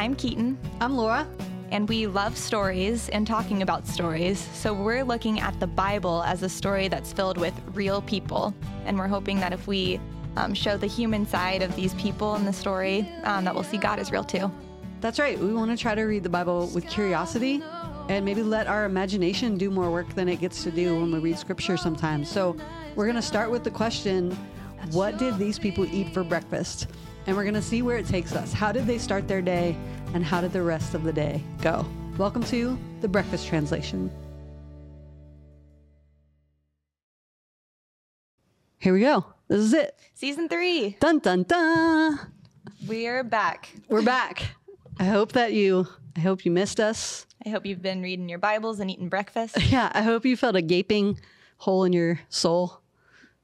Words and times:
I'm 0.00 0.14
Keaton, 0.14 0.56
I'm 0.80 0.96
Laura. 0.96 1.28
and 1.70 1.86
we 1.86 2.06
love 2.06 2.34
stories 2.34 3.10
and 3.10 3.26
talking 3.26 3.60
about 3.60 3.86
stories. 3.86 4.38
So 4.54 4.72
we're 4.72 5.04
looking 5.04 5.40
at 5.40 5.60
the 5.60 5.66
Bible 5.66 6.22
as 6.22 6.42
a 6.42 6.48
story 6.48 6.88
that's 6.88 7.12
filled 7.12 7.36
with 7.36 7.52
real 7.74 8.00
people. 8.00 8.54
And 8.86 8.98
we're 8.98 9.08
hoping 9.08 9.38
that 9.40 9.52
if 9.52 9.66
we 9.66 10.00
um, 10.36 10.54
show 10.54 10.78
the 10.78 10.86
human 10.86 11.26
side 11.26 11.60
of 11.60 11.76
these 11.76 11.92
people 11.94 12.34
in 12.36 12.46
the 12.46 12.52
story, 12.52 13.06
um, 13.24 13.44
that 13.44 13.54
we'll 13.54 13.62
see 13.62 13.76
God 13.76 13.98
is 13.98 14.10
real 14.10 14.24
too. 14.24 14.50
That's 15.02 15.18
right. 15.18 15.38
We 15.38 15.52
want 15.52 15.70
to 15.70 15.76
try 15.76 15.94
to 15.94 16.04
read 16.04 16.22
the 16.22 16.30
Bible 16.30 16.70
with 16.74 16.88
curiosity 16.88 17.62
and 18.08 18.24
maybe 18.24 18.42
let 18.42 18.68
our 18.68 18.86
imagination 18.86 19.58
do 19.58 19.70
more 19.70 19.90
work 19.90 20.14
than 20.14 20.30
it 20.30 20.40
gets 20.40 20.62
to 20.62 20.70
do 20.70 20.98
when 20.98 21.12
we 21.12 21.18
read 21.18 21.36
scripture 21.36 21.76
sometimes. 21.76 22.30
So, 22.30 22.56
we're 22.96 23.04
going 23.04 23.16
to 23.16 23.22
start 23.22 23.50
with 23.50 23.64
the 23.64 23.70
question 23.70 24.30
What 24.92 25.18
did 25.18 25.36
these 25.36 25.58
people 25.58 25.84
eat 25.94 26.14
for 26.14 26.24
breakfast? 26.24 26.86
And 27.30 27.36
we're 27.36 27.44
going 27.44 27.54
to 27.54 27.62
see 27.62 27.80
where 27.80 27.96
it 27.96 28.08
takes 28.08 28.34
us. 28.34 28.52
How 28.52 28.72
did 28.72 28.88
they 28.88 28.98
start 28.98 29.28
their 29.28 29.40
day? 29.40 29.76
And 30.14 30.24
how 30.24 30.40
did 30.40 30.52
the 30.52 30.62
rest 30.62 30.94
of 30.94 31.04
the 31.04 31.12
day 31.12 31.40
go? 31.62 31.86
Welcome 32.18 32.42
to 32.46 32.76
the 33.02 33.06
Breakfast 33.06 33.46
Translation. 33.46 34.10
Here 38.78 38.92
we 38.92 39.02
go. 39.02 39.24
This 39.46 39.60
is 39.60 39.72
it. 39.72 39.96
Season 40.14 40.48
three, 40.48 40.96
Dun 40.98 41.20
dun 41.20 41.44
dun. 41.44 42.18
we're 42.88 43.22
back. 43.22 43.68
We're 43.88 44.02
back. 44.02 44.56
I 44.98 45.04
hope 45.04 45.30
that 45.34 45.52
you 45.52 45.86
I 46.16 46.20
hope 46.20 46.44
you 46.44 46.50
missed 46.50 46.80
us. 46.80 47.26
I 47.46 47.50
hope 47.50 47.64
you've 47.64 47.80
been 47.80 48.02
reading 48.02 48.28
your 48.28 48.40
Bibles 48.40 48.80
and 48.80 48.90
eating 48.90 49.08
breakfast. 49.08 49.56
Yeah, 49.70 49.92
I 49.94 50.02
hope 50.02 50.24
you 50.24 50.36
felt 50.36 50.56
a 50.56 50.62
gaping 50.62 51.20
hole 51.58 51.84
in 51.84 51.92
your 51.92 52.18
soul 52.28 52.80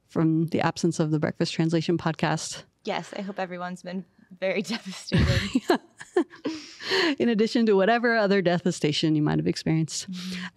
from 0.08 0.46
the 0.46 0.60
absence 0.60 0.98
of 0.98 1.12
the 1.12 1.20
Breakfast 1.20 1.54
Translation 1.54 1.96
podcast. 1.96 2.64
Yes, 2.86 3.12
I 3.16 3.22
hope 3.22 3.38
everyone's 3.38 3.82
been 3.82 4.04
very 4.40 4.62
devastated. 4.74 5.40
In 7.18 7.28
addition 7.28 7.66
to 7.66 7.74
whatever 7.74 8.16
other 8.16 8.40
devastation 8.40 9.14
you 9.14 9.22
might 9.22 9.38
have 9.38 9.46
experienced. 9.46 10.06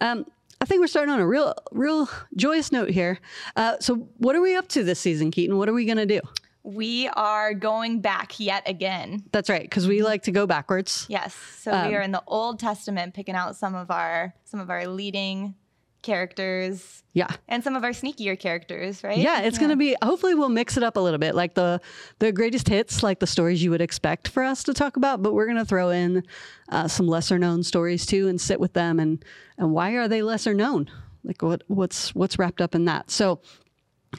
Um, 0.00 0.24
I 0.60 0.64
think 0.66 0.80
we're 0.80 0.86
starting 0.88 1.12
on 1.12 1.20
a 1.20 1.26
real, 1.26 1.54
real 1.72 2.08
joyous 2.36 2.70
note 2.72 2.90
here. 2.90 3.18
Uh, 3.56 3.76
so, 3.80 3.94
what 4.18 4.36
are 4.36 4.40
we 4.40 4.54
up 4.56 4.68
to 4.68 4.84
this 4.84 5.00
season, 5.00 5.30
Keaton? 5.30 5.56
What 5.58 5.68
are 5.68 5.72
we 5.72 5.84
going 5.84 5.98
to 5.98 6.06
do? 6.06 6.20
we 6.62 7.08
are 7.08 7.54
going 7.54 8.00
back 8.02 8.38
yet 8.38 8.62
again. 8.66 9.24
That's 9.32 9.48
right, 9.48 9.62
because 9.62 9.88
we 9.88 10.02
like 10.02 10.24
to 10.24 10.30
go 10.30 10.46
backwards. 10.46 11.06
Yes. 11.08 11.34
So 11.58 11.72
Um, 11.72 11.88
we 11.88 11.94
are 11.96 12.02
in 12.02 12.12
the 12.12 12.22
Old 12.26 12.60
Testament 12.60 13.14
picking 13.14 13.34
out 13.34 13.56
some 13.56 13.74
of 13.74 13.90
our 13.90 14.34
some 14.44 14.60
of 14.60 14.68
our 14.68 14.86
leading 14.86 15.54
characters 16.02 17.02
Yeah. 17.12 17.28
and 17.48 17.62
some 17.64 17.76
of 17.76 17.84
our 17.84 17.90
sneakier 17.90 18.38
characters, 18.38 19.02
right? 19.02 19.18
Yeah, 19.18 19.40
it's 19.42 19.58
gonna 19.58 19.76
be. 19.76 19.96
Hopefully, 20.02 20.34
we'll 20.34 20.48
mix 20.48 20.76
it 20.76 20.82
up 20.82 20.96
a 20.96 21.00
little 21.00 21.18
bit, 21.18 21.34
like 21.34 21.54
the 21.54 21.80
the 22.18 22.32
greatest 22.32 22.68
hits, 22.68 23.02
like 23.02 23.18
the 23.20 23.26
stories 23.26 23.62
you 23.62 23.70
would 23.70 23.80
expect 23.80 24.28
for 24.28 24.42
us 24.42 24.62
to 24.64 24.74
talk 24.74 24.96
about. 24.96 25.22
But 25.22 25.34
we're 25.34 25.46
gonna 25.46 25.64
throw 25.64 25.90
in 25.90 26.22
uh, 26.68 26.88
some 26.88 27.06
lesser 27.06 27.38
known 27.38 27.62
stories 27.62 28.06
too, 28.06 28.28
and 28.28 28.40
sit 28.40 28.60
with 28.60 28.72
them. 28.72 29.00
And 29.00 29.24
and 29.58 29.72
why 29.72 29.92
are 29.92 30.08
they 30.08 30.22
lesser 30.22 30.54
known? 30.54 30.90
Like 31.24 31.42
what 31.42 31.62
what's 31.66 32.14
what's 32.14 32.38
wrapped 32.38 32.60
up 32.60 32.74
in 32.74 32.84
that? 32.86 33.10
So. 33.10 33.40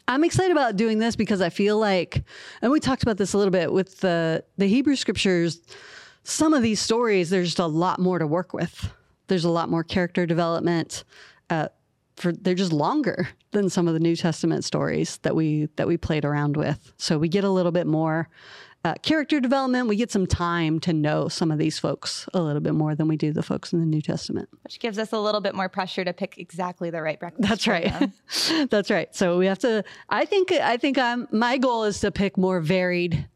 I'm 0.08 0.24
excited 0.24 0.54
about 0.54 0.78
doing 0.78 1.00
this 1.00 1.18
because 1.18 1.42
I 1.42 1.50
feel 1.50 1.78
like, 1.78 2.24
and 2.62 2.72
we 2.72 2.80
talked 2.80 3.04
about 3.04 3.18
this 3.18 3.34
a 3.34 3.38
little 3.38 3.52
bit 3.52 3.74
with 3.74 4.00
the 4.00 4.42
the 4.58 4.66
Hebrew 4.68 4.96
scriptures. 4.96 5.60
Some 6.24 6.54
of 6.54 6.62
these 6.64 6.80
stories, 6.80 7.30
there's 7.30 7.48
just 7.48 7.60
a 7.60 7.66
lot 7.66 8.00
more 8.00 8.18
to 8.18 8.26
work 8.26 8.54
with. 8.54 8.90
There's 9.28 9.44
a 9.44 9.50
lot 9.50 9.68
more 9.68 9.84
character 9.84 10.26
development. 10.26 11.04
Uh, 11.52 11.68
for 12.16 12.32
they're 12.32 12.56
just 12.56 12.74
longer 12.74 13.28
than 13.52 13.70
some 13.70 13.88
of 13.88 13.94
the 13.94 14.00
New 14.00 14.16
Testament 14.16 14.64
stories 14.64 15.18
that 15.24 15.36
we 15.36 15.68
that 15.76 15.88
we 15.88 15.98
played 15.98 16.26
around 16.26 16.58
with. 16.58 16.94
So 16.98 17.18
we 17.18 17.28
get 17.28 17.44
a 17.44 17.50
little 17.50 17.72
bit 17.72 17.88
more 17.88 18.30
uh, 18.84 18.96
character 19.04 19.40
development. 19.40 19.88
We 19.88 19.96
get 19.96 20.12
some 20.12 20.26
time 20.26 20.80
to 20.82 20.94
know 20.94 21.28
some 21.28 21.52
of 21.52 21.60
these 21.60 21.78
folks 21.78 22.28
a 22.34 22.42
little 22.42 22.62
bit 22.62 22.74
more 22.74 22.96
than 22.96 23.08
we 23.08 23.16
do 23.16 23.32
the 23.32 23.44
folks 23.44 23.74
in 23.74 23.80
the 23.80 23.86
New 23.86 24.02
Testament. 24.02 24.50
which 24.64 24.80
gives 24.80 24.98
us 24.98 25.12
a 25.12 25.20
little 25.20 25.42
bit 25.42 25.54
more 25.54 25.70
pressure 25.70 26.04
to 26.04 26.14
pick 26.14 26.38
exactly 26.38 26.90
the 26.90 27.02
right 27.02 27.20
breakfast. 27.20 27.48
That's 27.48 27.68
right. 27.68 28.10
That's 28.70 28.90
right. 28.90 29.14
So 29.16 29.38
we 29.38 29.46
have 29.46 29.60
to. 29.60 29.84
I 30.10 30.26
think. 30.26 30.52
I 30.52 30.78
think. 30.78 30.98
I'm. 30.98 31.28
My 31.32 31.58
goal 31.58 31.84
is 31.84 32.00
to 32.00 32.12
pick 32.12 32.38
more 32.38 32.60
varied 32.60 33.28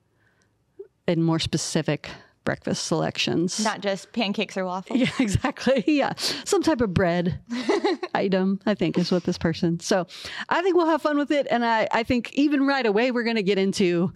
and 1.07 1.23
more 1.23 1.39
specific 1.39 2.09
breakfast 2.45 2.85
selections. 2.85 3.59
Not 3.59 3.81
just 3.81 4.13
pancakes 4.13 4.55
or 4.55 4.65
waffles. 4.65 4.99
Yeah, 4.99 5.09
exactly. 5.19 5.83
Yeah. 5.85 6.13
Some 6.15 6.63
type 6.63 6.79
of 6.79 6.93
bread 6.93 7.39
item, 8.13 8.61
I 8.65 8.75
think, 8.75 8.97
is 8.97 9.11
what 9.11 9.23
this 9.23 9.37
person. 9.37 9.79
So 9.81 10.07
I 10.47 10.61
think 10.61 10.77
we'll 10.77 10.85
have 10.85 11.01
fun 11.01 11.17
with 11.17 11.31
it. 11.31 11.47
And 11.51 11.65
I, 11.65 11.87
I 11.91 12.03
think 12.03 12.31
even 12.33 12.65
right 12.65 12.85
away, 12.85 13.11
we're 13.11 13.23
going 13.23 13.35
to 13.35 13.43
get 13.43 13.57
into, 13.57 14.13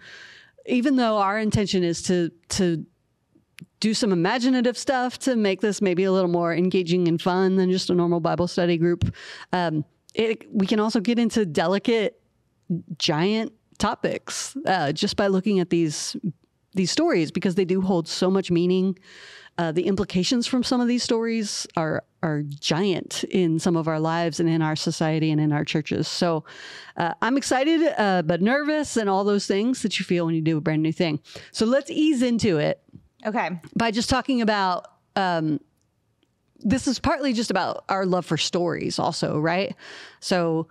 even 0.66 0.96
though 0.96 1.18
our 1.18 1.38
intention 1.38 1.84
is 1.84 2.02
to, 2.04 2.32
to, 2.50 2.86
do 3.82 3.94
some 3.94 4.12
imaginative 4.12 4.78
stuff 4.78 5.18
to 5.20 5.38
make 5.38 5.62
this 5.62 5.82
maybe 5.82 6.04
a 6.04 6.12
little 6.12 6.30
more 6.30 6.54
engaging 6.54 7.08
and 7.08 7.22
fun 7.22 7.56
than 7.56 7.72
just 7.72 7.90
a 7.90 7.96
normal 7.96 8.20
Bible 8.20 8.48
study 8.48 8.78
group. 8.78 9.14
Um, 9.54 9.86
it, 10.14 10.54
we 10.54 10.68
can 10.68 10.82
also 10.82 11.00
get 11.00 11.18
into 11.18 11.46
delicate, 11.46 12.20
giant 12.98 13.54
topics 13.78 14.56
uh, 14.66 14.92
just 14.92 15.16
by 15.16 15.28
looking 15.28 15.60
at 15.60 15.70
these 15.70 16.16
these 16.74 16.92
stories 16.92 17.32
because 17.32 17.56
they 17.56 17.66
do 17.66 17.82
hold 17.82 18.08
so 18.08 18.30
much 18.30 18.52
meaning. 18.52 18.98
Uh, 19.58 19.74
the 19.74 19.88
implications 19.88 20.48
from 20.48 20.64
some 20.64 20.80
of 20.80 20.88
these 20.88 21.04
stories 21.04 21.68
are 21.76 22.04
are 22.24 22.44
giant 22.44 23.24
in 23.26 23.60
some 23.60 23.76
of 23.78 23.88
our 23.88 24.00
lives 24.00 24.40
and 24.40 24.48
in 24.50 24.62
our 24.62 24.76
society 24.76 25.32
and 25.32 25.42
in 25.42 25.52
our 25.52 25.66
churches. 25.66 26.08
So 26.08 26.44
uh, 26.98 27.14
I'm 27.22 27.36
excited, 27.38 27.94
uh, 27.98 28.22
but 28.24 28.42
nervous, 28.42 28.96
and 28.98 29.10
all 29.10 29.24
those 29.26 29.48
things 29.48 29.82
that 29.82 30.00
you 30.00 30.06
feel 30.06 30.26
when 30.26 30.36
you 30.36 30.42
do 30.42 30.58
a 30.58 30.62
brand 30.62 30.82
new 30.84 30.94
thing. 30.94 31.20
So 31.52 31.66
let's 31.66 31.90
ease 31.90 32.22
into 32.22 32.58
it 32.58 32.82
Okay. 33.26 33.50
by 33.76 33.92
just 33.92 34.10
talking 34.10 34.42
about. 34.42 34.86
Um, 35.16 35.60
this 36.62 36.88
is 36.88 37.00
partly 37.00 37.32
just 37.34 37.52
about 37.52 37.86
our 37.90 38.06
love 38.06 38.26
for 38.26 38.38
stories, 38.38 39.00
also, 39.00 39.40
right? 39.40 39.76
So. 40.22 40.68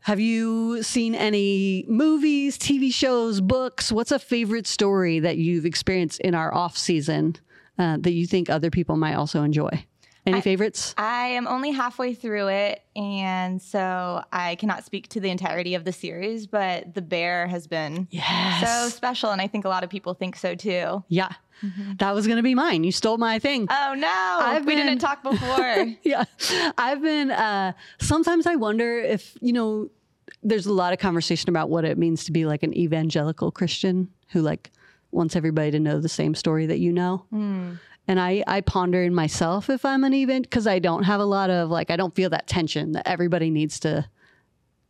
Have 0.00 0.20
you 0.20 0.82
seen 0.82 1.14
any 1.14 1.84
movies, 1.88 2.56
TV 2.58 2.92
shows, 2.92 3.40
books? 3.40 3.92
What's 3.92 4.12
a 4.12 4.18
favorite 4.18 4.66
story 4.66 5.20
that 5.20 5.36
you've 5.36 5.66
experienced 5.66 6.20
in 6.20 6.34
our 6.34 6.54
off 6.54 6.78
season 6.78 7.36
uh, 7.78 7.98
that 8.00 8.12
you 8.12 8.26
think 8.26 8.48
other 8.48 8.70
people 8.70 8.96
might 8.96 9.14
also 9.14 9.42
enjoy? 9.42 9.84
Any 10.28 10.40
favorites? 10.40 10.94
I 10.98 11.26
am 11.28 11.46
only 11.46 11.70
halfway 11.70 12.14
through 12.14 12.48
it, 12.48 12.82
and 12.96 13.60
so 13.60 14.22
I 14.32 14.54
cannot 14.56 14.84
speak 14.84 15.08
to 15.10 15.20
the 15.20 15.30
entirety 15.30 15.74
of 15.74 15.84
the 15.84 15.92
series, 15.92 16.46
but 16.46 16.94
The 16.94 17.02
Bear 17.02 17.46
has 17.46 17.66
been 17.66 18.08
Yes. 18.10 18.60
so 18.62 18.88
special, 18.94 19.30
and 19.30 19.40
I 19.40 19.46
think 19.46 19.64
a 19.64 19.68
lot 19.68 19.84
of 19.84 19.90
people 19.90 20.14
think 20.14 20.36
so 20.36 20.54
too. 20.54 21.02
yeah, 21.08 21.30
that 21.98 22.14
was 22.14 22.26
going 22.26 22.36
to 22.36 22.42
be 22.42 22.54
mine. 22.54 22.84
You 22.84 22.92
stole 22.92 23.18
my 23.18 23.38
thing. 23.38 23.66
Oh 23.70 23.94
no, 23.96 24.06
I've 24.08 24.64
we 24.66 24.74
been- 24.76 24.86
didn't 24.86 25.00
talk 25.00 25.22
before. 25.30 25.86
yeah. 26.02 26.24
I've 26.78 27.02
been, 27.02 27.30
uh, 27.30 27.72
sometimes 28.00 28.46
I 28.46 28.54
wonder 28.56 28.98
if, 29.00 29.36
you 29.40 29.52
know, 29.52 29.90
there's 30.42 30.66
a 30.66 30.72
lot 30.72 30.92
of 30.92 30.98
conversation 31.00 31.48
about 31.48 31.68
what 31.68 31.84
it 31.84 31.98
means 31.98 32.24
to 32.24 32.32
be 32.32 32.44
like 32.46 32.62
an 32.62 32.76
evangelical 32.76 33.50
Christian 33.50 34.08
who 34.30 34.40
like 34.42 34.70
wants 35.10 35.34
everybody 35.34 35.70
to 35.72 35.80
know 35.80 35.98
the 36.00 36.08
same 36.08 36.34
story 36.34 36.66
that 36.66 36.78
you 36.78 36.92
know. 36.92 37.24
And 38.08 38.18
I, 38.18 38.42
I 38.46 38.62
ponder 38.62 39.02
in 39.02 39.14
myself 39.14 39.68
if 39.70 39.84
I'm 39.84 40.02
an 40.02 40.14
event 40.14 40.44
because 40.48 40.66
I 40.66 40.78
don't 40.78 41.02
have 41.04 41.20
a 41.20 41.24
lot 41.26 41.50
of 41.50 41.68
like, 41.70 41.90
I 41.90 41.96
don't 41.96 42.14
feel 42.14 42.30
that 42.30 42.46
tension 42.46 42.92
that 42.92 43.06
everybody 43.06 43.50
needs 43.50 43.78
to 43.80 44.08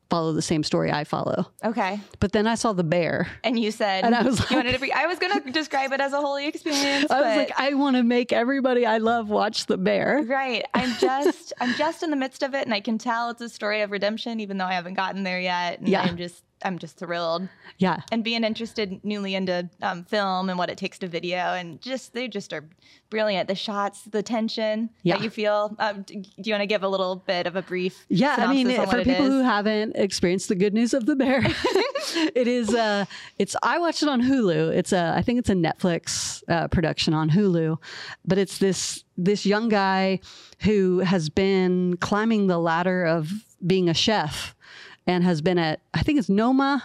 follow 0.08 0.32
the 0.32 0.40
same 0.40 0.62
story 0.62 0.90
I 0.90 1.04
follow. 1.04 1.50
okay, 1.62 2.00
But 2.18 2.32
then 2.32 2.46
I 2.46 2.54
saw 2.54 2.72
the 2.72 2.82
bear. 2.84 3.28
and 3.44 3.58
you 3.58 3.70
said 3.70 4.04
And 4.04 4.14
I 4.14 4.22
was 4.22 4.38
you 4.38 4.44
like- 4.44 4.50
wanted 4.64 4.72
to. 4.72 4.78
Be, 4.80 4.90
I 4.92 5.04
was 5.06 5.18
going 5.18 5.38
to 5.42 5.50
describe 5.50 5.92
it 5.92 6.00
as 6.00 6.14
a 6.14 6.20
holy 6.20 6.46
experience. 6.46 7.10
I 7.10 7.20
was 7.20 7.36
like, 7.36 7.52
I 7.60 7.74
want 7.74 7.96
to 7.96 8.02
make 8.02 8.32
everybody 8.32 8.86
I 8.86 8.98
love 8.98 9.28
watch 9.28 9.66
the 9.66 9.76
bear. 9.76 10.22
Right. 10.26 10.64
I'm 10.72 10.94
just 10.98 11.52
I'm 11.60 11.74
just 11.74 12.02
in 12.02 12.08
the 12.10 12.16
midst 12.16 12.42
of 12.42 12.54
it 12.54 12.64
and 12.64 12.72
I 12.72 12.80
can 12.80 12.96
tell 12.96 13.28
it's 13.30 13.42
a 13.42 13.50
story 13.50 13.82
of 13.82 13.90
redemption 13.90 14.40
even 14.40 14.56
though 14.56 14.64
I 14.64 14.72
haven't 14.72 14.94
gotten 14.94 15.24
there 15.24 15.40
yet. 15.40 15.80
And 15.80 15.88
Yeah. 15.88 16.02
I'm 16.02 16.16
just 16.16 16.42
I'm 16.64 16.78
just 16.78 16.96
thrilled. 16.98 17.48
Yeah. 17.78 18.00
And 18.10 18.24
being 18.24 18.44
interested 18.44 19.00
newly 19.04 19.34
into 19.34 19.68
um, 19.82 20.04
film 20.04 20.48
and 20.50 20.58
what 20.58 20.70
it 20.70 20.78
takes 20.78 20.98
to 20.98 21.08
video 21.08 21.38
and 21.38 21.80
just 21.80 22.14
they 22.14 22.28
just 22.28 22.52
are 22.52 22.68
brilliant. 23.10 23.48
The 23.48 23.54
shots, 23.54 24.02
the 24.02 24.22
tension 24.22 24.90
Yeah. 25.02 25.16
that 25.16 25.24
you 25.24 25.30
feel. 25.30 25.74
Um, 25.78 26.02
do 26.02 26.14
you 26.36 26.52
want 26.52 26.62
to 26.62 26.66
give 26.66 26.82
a 26.82 26.88
little 26.88 27.16
bit 27.26 27.46
of 27.46 27.56
a 27.56 27.62
brief? 27.62 28.04
Yeah, 28.08 28.36
I 28.38 28.52
mean, 28.52 28.68
for 28.86 29.04
people 29.04 29.26
who 29.26 29.42
haven't 29.42 29.96
experienced 29.96 30.48
the 30.48 30.54
good 30.54 30.74
news 30.74 30.94
of 30.94 31.06
the 31.06 31.16
bear, 31.16 31.42
it 32.34 32.48
is. 32.48 32.74
Uh, 32.74 33.04
it's. 33.38 33.54
I 33.62 33.78
watched 33.78 34.02
it 34.02 34.08
on 34.08 34.20
Hulu. 34.22 34.74
It's 34.76 34.92
a. 34.92 35.14
I 35.16 35.22
think 35.22 35.38
it's 35.38 35.50
a 35.50 35.54
Netflix 35.54 36.42
uh, 36.48 36.68
production 36.68 37.14
on 37.14 37.30
Hulu, 37.30 37.76
but 38.24 38.38
it's 38.38 38.58
this 38.58 39.04
this 39.16 39.44
young 39.46 39.68
guy 39.68 40.20
who 40.60 41.00
has 41.00 41.28
been 41.28 41.96
climbing 41.98 42.46
the 42.46 42.58
ladder 42.58 43.04
of 43.04 43.30
being 43.66 43.88
a 43.88 43.94
chef, 43.94 44.54
and 45.08 45.24
has 45.24 45.40
been 45.40 45.58
at. 45.58 45.80
I 45.92 46.02
think 46.02 46.20
it's 46.20 46.28
Noma. 46.28 46.84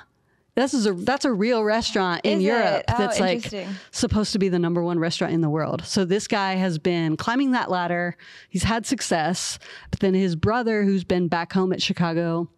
This 0.55 0.73
is 0.73 0.85
a 0.85 0.93
that's 0.93 1.25
a 1.25 1.33
real 1.33 1.63
restaurant 1.63 2.21
in 2.23 2.39
Is? 2.39 2.45
Europe 2.45 2.83
Oh, 2.87 2.97
that's 2.97 3.19
like 3.19 3.67
supposed 3.91 4.33
to 4.33 4.39
be 4.39 4.49
the 4.49 4.59
number 4.59 4.83
one 4.83 4.97
restaurant 4.97 5.33
in 5.33 5.41
the 5.41 5.49
world. 5.49 5.83
So 5.85 6.05
this 6.05 6.27
guy 6.27 6.53
has 6.55 6.79
been 6.79 7.17
climbing 7.17 7.51
that 7.51 7.69
ladder. 7.69 8.15
He's 8.49 8.63
had 8.63 8.85
success, 8.85 9.59
but 9.91 9.99
then 9.99 10.13
his 10.13 10.35
brother, 10.35 10.83
who's 10.83 11.03
been 11.03 11.27
back 11.27 11.53
home 11.53 11.73
at 11.73 11.81
Chicago, 11.81 12.49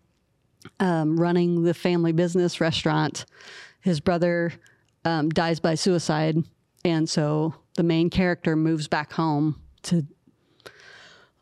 um, 0.79 1.19
running 1.19 1.63
the 1.63 1.73
family 1.73 2.11
business 2.11 2.61
restaurant, 2.61 3.25
his 3.79 3.99
brother 3.99 4.53
um, 5.05 5.29
dies 5.29 5.59
by 5.59 5.75
suicide, 5.75 6.37
and 6.83 7.09
so 7.09 7.55
the 7.75 7.83
main 7.83 8.09
character 8.09 8.55
moves 8.55 8.87
back 8.87 9.13
home 9.13 9.61
to 9.83 10.05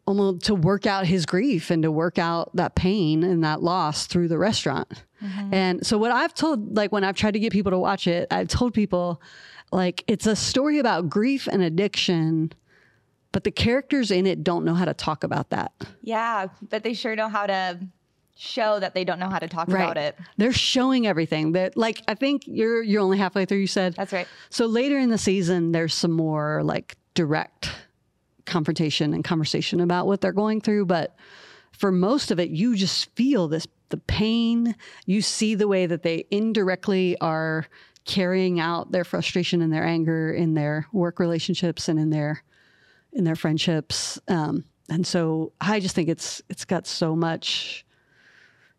almost 0.05 0.45
to 0.45 0.55
work 0.55 0.85
out 0.85 1.05
his 1.05 1.25
grief 1.25 1.69
and 1.69 1.83
to 1.83 1.91
work 1.91 2.17
out 2.17 2.55
that 2.55 2.75
pain 2.75 3.23
and 3.23 3.44
that 3.44 3.63
loss 3.63 4.05
through 4.05 4.27
the 4.27 4.38
restaurant. 4.38 5.03
Mm-hmm. 5.23 5.53
And 5.53 5.85
so 5.85 5.97
what 5.97 6.11
I've 6.11 6.33
told 6.33 6.75
like 6.75 6.91
when 6.91 7.03
I've 7.03 7.15
tried 7.15 7.31
to 7.31 7.39
get 7.39 7.53
people 7.53 7.71
to 7.71 7.79
watch 7.79 8.07
it, 8.07 8.27
I've 8.31 8.50
told 8.50 8.73
people 8.73 9.21
like 9.71 10.03
it's 10.07 10.27
a 10.27 10.35
story 10.35 10.79
about 10.79 11.09
grief 11.09 11.47
and 11.47 11.61
addiction, 11.61 12.51
but 13.31 13.44
the 13.44 13.51
characters 13.51 14.11
in 14.11 14.27
it 14.27 14.44
don't 14.44 14.65
know 14.65 14.73
how 14.73 14.85
to 14.85 14.94
talk 14.94 15.23
about 15.23 15.50
that. 15.51 15.71
Yeah, 16.01 16.47
but 16.69 16.83
they 16.83 16.94
sure 16.94 17.15
know 17.15 17.29
how 17.29 17.47
to 17.47 17.79
show 18.35 18.79
that 18.79 18.94
they 18.94 19.05
don't 19.05 19.19
know 19.19 19.29
how 19.29 19.39
to 19.39 19.47
talk 19.47 19.69
about 19.69 19.95
it. 19.95 20.17
They're 20.38 20.51
showing 20.51 21.07
everything. 21.07 21.53
That 21.53 21.77
like 21.77 22.01
I 22.07 22.15
think 22.15 22.44
you're 22.45 22.83
you're 22.83 23.01
only 23.01 23.17
halfway 23.17 23.45
through. 23.45 23.59
You 23.59 23.67
said 23.67 23.95
That's 23.95 24.11
right. 24.11 24.27
So 24.50 24.65
later 24.65 25.00
in 25.00 25.09
the 25.09 25.17
season, 25.17 25.71
there's 25.71 25.94
some 25.94 26.11
more 26.11 26.61
like 26.63 26.97
direct 27.13 27.69
confrontation 28.45 29.13
and 29.13 29.23
conversation 29.23 29.79
about 29.79 30.07
what 30.07 30.21
they're 30.21 30.31
going 30.31 30.61
through. 30.61 30.85
But 30.85 31.15
for 31.71 31.91
most 31.91 32.31
of 32.31 32.39
it, 32.39 32.49
you 32.49 32.75
just 32.75 33.13
feel 33.15 33.47
this 33.47 33.67
the 33.89 33.97
pain. 33.97 34.75
You 35.05 35.21
see 35.21 35.53
the 35.55 35.67
way 35.67 35.85
that 35.85 36.01
they 36.03 36.25
indirectly 36.31 37.15
are 37.21 37.67
carrying 38.05 38.59
out 38.59 38.91
their 38.91 39.03
frustration 39.03 39.61
and 39.61 39.71
their 39.71 39.85
anger 39.85 40.33
in 40.33 40.55
their 40.55 40.87
work 40.91 41.19
relationships 41.19 41.87
and 41.87 41.99
in 41.99 42.09
their 42.09 42.43
in 43.13 43.23
their 43.23 43.35
friendships. 43.35 44.19
Um, 44.27 44.65
and 44.89 45.05
so 45.05 45.53
I 45.61 45.79
just 45.79 45.95
think 45.95 46.09
it's 46.09 46.41
it's 46.49 46.65
got 46.65 46.87
so 46.87 47.15
much 47.15 47.85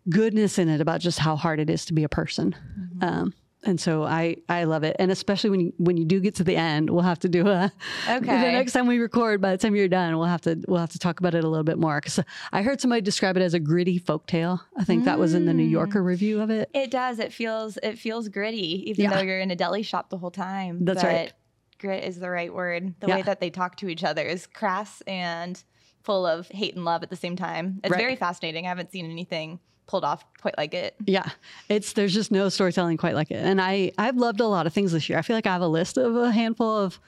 goodness 0.09 0.59
in 0.59 0.69
it 0.69 0.81
about 0.81 1.01
just 1.01 1.19
how 1.19 1.37
hard 1.37 1.61
it 1.61 1.71
is 1.71 1.85
to 1.87 1.93
be 1.93 2.05
a 2.05 2.09
person. 2.09 2.55
Um, 3.01 3.35
and 3.65 3.81
so 3.81 4.05
I, 4.05 4.37
I 4.49 4.65
love 4.65 4.85
it. 4.85 4.97
And 4.99 5.11
especially 5.11 5.51
when 5.51 5.61
you, 5.61 5.73
when 5.79 5.97
you 5.97 6.05
do 6.05 6.21
get 6.21 6.35
to 6.37 6.45
the 6.45 6.57
end, 6.57 6.91
we'll 6.91 7.03
have 7.03 7.19
to 7.21 7.29
do 7.29 7.49
a, 7.49 7.73
Okay. 8.09 8.21
the 8.27 8.53
next 8.53 8.73
time 8.73 8.87
we 8.87 8.99
record, 8.99 9.41
by 9.41 9.51
the 9.53 9.59
time 9.59 9.75
you're 9.75 9.89
done, 9.89 10.17
we'll 10.17 10.27
have 10.27 10.43
to, 10.43 10.63
we'll 10.69 10.81
have 10.81 10.93
to 10.93 10.99
talk 10.99 11.21
about 11.21 11.35
it 11.35 11.45
a 11.45 11.49
little 11.49 11.65
bit 11.65 11.79
more. 11.79 12.01
Cause 12.01 12.21
I 12.53 12.63
heard 12.63 12.81
somebody 12.81 13.01
describe 13.03 13.37
it 13.37 13.43
as 13.43 13.55
a 13.55 13.61
gritty 13.61 13.99
folktale. 13.99 14.61
I 14.77 14.85
think 14.85 15.05
that 15.05 15.19
was 15.19 15.35
in 15.35 15.47
the 15.47 15.55
New 15.55 15.65
Yorker 15.65 16.03
mm. 16.03 16.07
review 16.07 16.41
of 16.41 16.51
it. 16.51 16.71
It 16.75 16.91
does. 16.91 17.19
It 17.19 17.33
feels 17.33 17.77
it 17.83 17.99
feels 17.99 18.29
gritty, 18.29 18.89
even 18.91 19.05
Yeah. 19.05 19.11
though 19.15 19.23
you're 19.23 19.41
in 19.41 19.51
a 19.51 19.57
deli 19.57 19.83
shop 19.83 20.11
the 20.11 20.19
whole 20.19 20.31
time. 20.31 20.85
That's 20.85 21.03
but 21.03 21.09
right. 21.09 21.33
Grit 21.79 22.05
is 22.05 22.19
the 22.19 22.31
right 22.31 22.53
word. 22.53 22.95
The 23.01 23.09
Yeah. 23.09 23.17
way 23.17 23.23
that 23.23 23.41
they 23.41 23.51
talk 23.51 23.77
to 23.79 23.89
each 23.89 24.05
other 24.05 24.23
is 24.23 24.47
crass 24.47 25.03
and 25.07 25.63
full 26.03 26.27
of 26.27 26.49
hate 26.49 26.75
and 26.77 26.85
love 26.85 27.03
at 27.03 27.11
the 27.11 27.17
same 27.17 27.35
time. 27.37 27.81
It's 27.83 27.91
Right. 27.91 27.99
very 28.01 28.17
fascinating. 28.17 28.67
I 28.67 28.69
haven't 28.69 28.93
seen 28.93 29.11
anything 29.11 29.59
pulled 29.87 30.05
off 30.05 30.25
quite 30.41 30.57
like 30.57 30.73
it. 30.75 30.95
Yeah. 31.07 31.29
It's, 31.69 31.93
there's 31.93 32.15
just 32.15 32.31
no 32.33 32.49
storytelling 32.49 32.97
quite 32.97 33.15
like 33.15 33.31
it. 33.31 33.37
And 33.45 33.61
I, 33.61 33.93
I've 33.99 34.17
loved 34.17 34.41
a 34.41 34.47
lot 34.47 34.67
of 34.67 34.73
things 34.73 34.93
this 34.93 35.09
year. 35.09 35.19
I 35.19 35.23
feel 35.23 35.37
like 35.37 35.47
I 35.47 35.53
have 35.53 35.63
a 35.63 35.69
list 35.69 35.99
of 35.99 36.17
a 36.17 36.31
handful 36.33 36.77
of, 36.77 36.99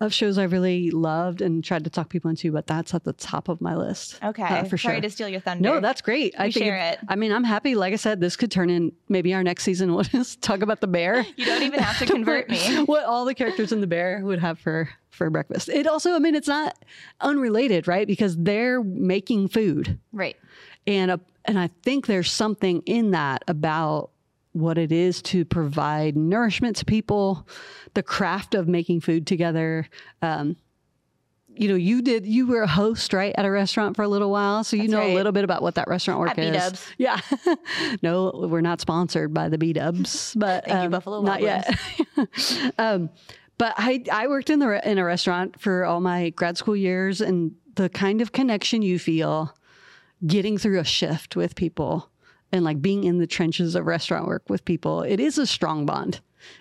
of 0.00 0.12
shows 0.12 0.36
I 0.36 0.44
really 0.44 0.90
loved 0.90 1.40
and 1.42 1.62
tried 1.62 1.84
to 1.84 1.90
talk 1.90 2.08
people 2.08 2.28
into, 2.28 2.50
but 2.50 2.66
that's 2.66 2.92
at 2.92 3.04
the 3.04 3.12
top 3.12 3.48
of 3.48 3.60
my 3.60 3.76
list. 3.76 4.18
Okay. 4.22 4.42
uh, 4.42 4.64
for 4.64 4.76
Sorry 4.76 4.96
sure. 4.96 5.00
to 5.02 5.10
steal 5.10 5.28
your 5.28 5.40
thunder. 5.40 5.62
No, 5.62 5.80
that's 5.80 6.00
great. 6.00 6.34
I 6.36 6.46
We 6.46 6.52
think 6.52 6.64
share 6.64 6.76
it. 6.92 6.98
I 7.08 7.14
mean, 7.14 7.30
I'm 7.32 7.44
happy. 7.44 7.76
Like 7.76 7.92
I 7.92 7.96
said, 7.96 8.20
this 8.20 8.34
could 8.34 8.50
turn 8.50 8.68
in 8.68 8.90
maybe 9.08 9.32
our 9.34 9.44
next 9.44 9.62
season. 9.64 9.92
We'll 9.94 10.02
just 10.04 10.42
talk 10.42 10.62
about 10.62 10.80
the 10.80 10.88
bear. 10.88 11.24
you 11.36 11.44
don't 11.44 11.62
even 11.62 11.78
have 11.80 11.98
to 12.00 12.06
convert 12.12 12.48
me. 12.50 12.58
what 12.84 13.04
all 13.04 13.24
the 13.24 13.34
characters 13.34 13.70
in 13.70 13.80
the 13.80 13.86
bear 13.86 14.20
would 14.24 14.40
have 14.40 14.58
for 14.58 14.88
for 15.10 15.28
breakfast. 15.30 15.68
It 15.68 15.86
also, 15.86 16.14
I 16.14 16.18
mean, 16.18 16.34
it's 16.34 16.48
not 16.48 16.76
unrelated, 17.20 17.86
right? 17.86 18.06
Because 18.06 18.36
they're 18.36 18.82
making 18.82 19.48
food, 19.48 19.98
Right. 20.12 20.36
and 20.86 21.10
a, 21.10 21.20
and 21.44 21.58
I 21.58 21.70
think 21.82 22.06
there's 22.06 22.30
something 22.30 22.82
in 22.86 23.12
that 23.12 23.44
about 23.48 24.10
what 24.52 24.78
it 24.78 24.92
is 24.92 25.22
to 25.22 25.44
provide 25.44 26.16
nourishment 26.16 26.76
to 26.76 26.84
people, 26.84 27.46
the 27.94 28.02
craft 28.02 28.54
of 28.54 28.68
making 28.68 29.00
food 29.00 29.26
together. 29.26 29.88
Um, 30.20 30.56
you 31.54 31.68
know, 31.68 31.74
you 31.74 32.00
did. 32.00 32.26
You 32.26 32.46
were 32.46 32.62
a 32.62 32.66
host, 32.66 33.12
right, 33.12 33.34
at 33.36 33.44
a 33.44 33.50
restaurant 33.50 33.96
for 33.96 34.02
a 34.02 34.08
little 34.08 34.30
while, 34.30 34.64
so 34.64 34.74
you 34.74 34.84
That's 34.84 34.92
know 34.92 35.06
a 35.06 35.14
little 35.14 35.32
bit 35.32 35.44
about 35.44 35.62
what 35.62 35.74
that 35.74 35.86
restaurant 35.86 36.20
work 36.20 36.30
At 36.30 36.38
is. 36.38 36.50
B-dubs. 36.50 36.86
Yeah, 36.96 37.20
no, 38.02 38.46
we're 38.50 38.62
not 38.62 38.80
sponsored 38.80 39.34
by 39.34 39.50
the 39.50 39.58
B 39.58 39.74
Dubs, 39.74 40.34
but 40.38 40.64
Thank 40.64 40.78
you, 40.78 40.84
um, 40.86 40.90
Buffalo 40.90 41.20
Wild 41.20 41.26
not 41.26 41.42
yet. 41.42 41.78
um, 42.78 43.10
but 43.58 43.74
I 43.76 44.02
I 44.10 44.28
worked 44.28 44.48
in 44.48 44.60
the 44.60 44.68
re- 44.68 44.80
in 44.84 44.96
a 44.96 45.04
restaurant 45.04 45.60
for 45.60 45.84
all 45.84 46.00
my 46.00 46.30
grad 46.30 46.56
school 46.56 46.76
years, 46.76 47.20
and 47.20 47.54
the 47.74 47.90
kind 47.90 48.22
of 48.22 48.32
connection 48.32 48.80
you 48.80 48.98
feel 48.98 49.54
getting 50.26 50.58
through 50.58 50.78
a 50.78 50.84
shift 50.84 51.36
with 51.36 51.54
people 51.54 52.10
and 52.52 52.64
like 52.64 52.82
being 52.82 53.04
in 53.04 53.18
the 53.18 53.26
trenches 53.26 53.74
of 53.74 53.86
restaurant 53.86 54.26
work 54.26 54.48
with 54.48 54.64
people, 54.64 55.02
it 55.02 55.20
is 55.20 55.38
a 55.38 55.46
strong 55.46 55.86
bond. 55.86 56.20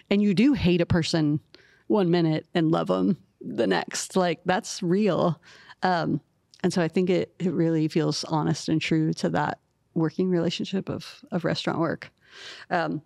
And 0.09 0.21
you 0.21 0.33
do 0.33 0.53
hate 0.53 0.81
a 0.81 0.85
person 0.85 1.39
one 1.87 2.09
minute 2.09 2.47
and 2.53 2.71
love 2.71 2.87
them 2.87 3.17
the 3.41 3.67
next. 3.67 4.15
Like 4.15 4.39
that's 4.45 4.81
real. 4.81 5.41
Um, 5.83 6.21
and 6.63 6.71
so 6.71 6.81
I 6.81 6.87
think 6.87 7.09
it, 7.09 7.33
it 7.39 7.51
really 7.51 7.87
feels 7.87 8.23
honest 8.25 8.69
and 8.69 8.79
true 8.79 9.13
to 9.13 9.29
that 9.29 9.59
working 9.93 10.29
relationship 10.29 10.89
of, 10.89 11.23
of 11.31 11.43
restaurant 11.43 11.79
work. 11.79 12.11
Um, 12.69 13.01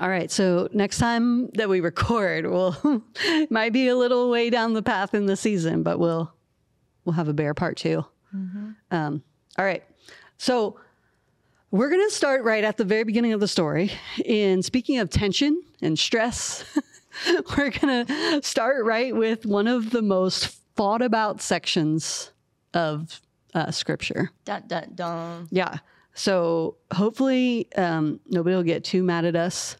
all 0.00 0.08
right. 0.08 0.30
So 0.30 0.68
next 0.72 0.98
time 0.98 1.48
that 1.50 1.68
we 1.68 1.80
record, 1.80 2.46
we'll 2.46 3.04
might 3.50 3.72
be 3.72 3.88
a 3.88 3.96
little 3.96 4.30
way 4.30 4.50
down 4.50 4.72
the 4.72 4.82
path 4.82 5.14
in 5.14 5.26
the 5.26 5.36
season, 5.36 5.82
but 5.82 5.98
we'll 5.98 6.32
we'll 7.04 7.14
have 7.14 7.28
a 7.28 7.34
bear 7.34 7.52
part 7.54 7.76
2 7.76 8.04
Um, 8.90 9.22
all 9.58 9.64
right. 9.64 9.84
So 10.38 10.78
we're 11.70 11.90
going 11.90 12.06
to 12.06 12.14
start 12.14 12.44
right 12.44 12.64
at 12.64 12.76
the 12.76 12.84
very 12.84 13.04
beginning 13.04 13.32
of 13.32 13.40
the 13.40 13.48
story. 13.48 13.92
In 14.24 14.62
speaking 14.62 14.98
of 14.98 15.10
tension 15.10 15.62
and 15.80 15.98
stress, 15.98 16.64
we're 17.56 17.70
going 17.70 18.06
to 18.06 18.40
start 18.42 18.84
right 18.84 19.14
with 19.14 19.46
one 19.46 19.66
of 19.66 19.90
the 19.90 20.02
most 20.02 20.58
fought 20.76 21.02
about 21.02 21.40
sections 21.40 22.30
of 22.74 23.20
uh, 23.54 23.70
scripture. 23.70 24.30
Dun 24.44 24.64
dun 24.66 24.92
dun. 24.94 25.48
Yeah. 25.50 25.78
So 26.14 26.76
hopefully 26.92 27.68
um, 27.76 28.20
nobody 28.28 28.56
will 28.56 28.62
get 28.62 28.84
too 28.84 29.02
mad 29.02 29.24
at 29.24 29.36
us. 29.36 29.76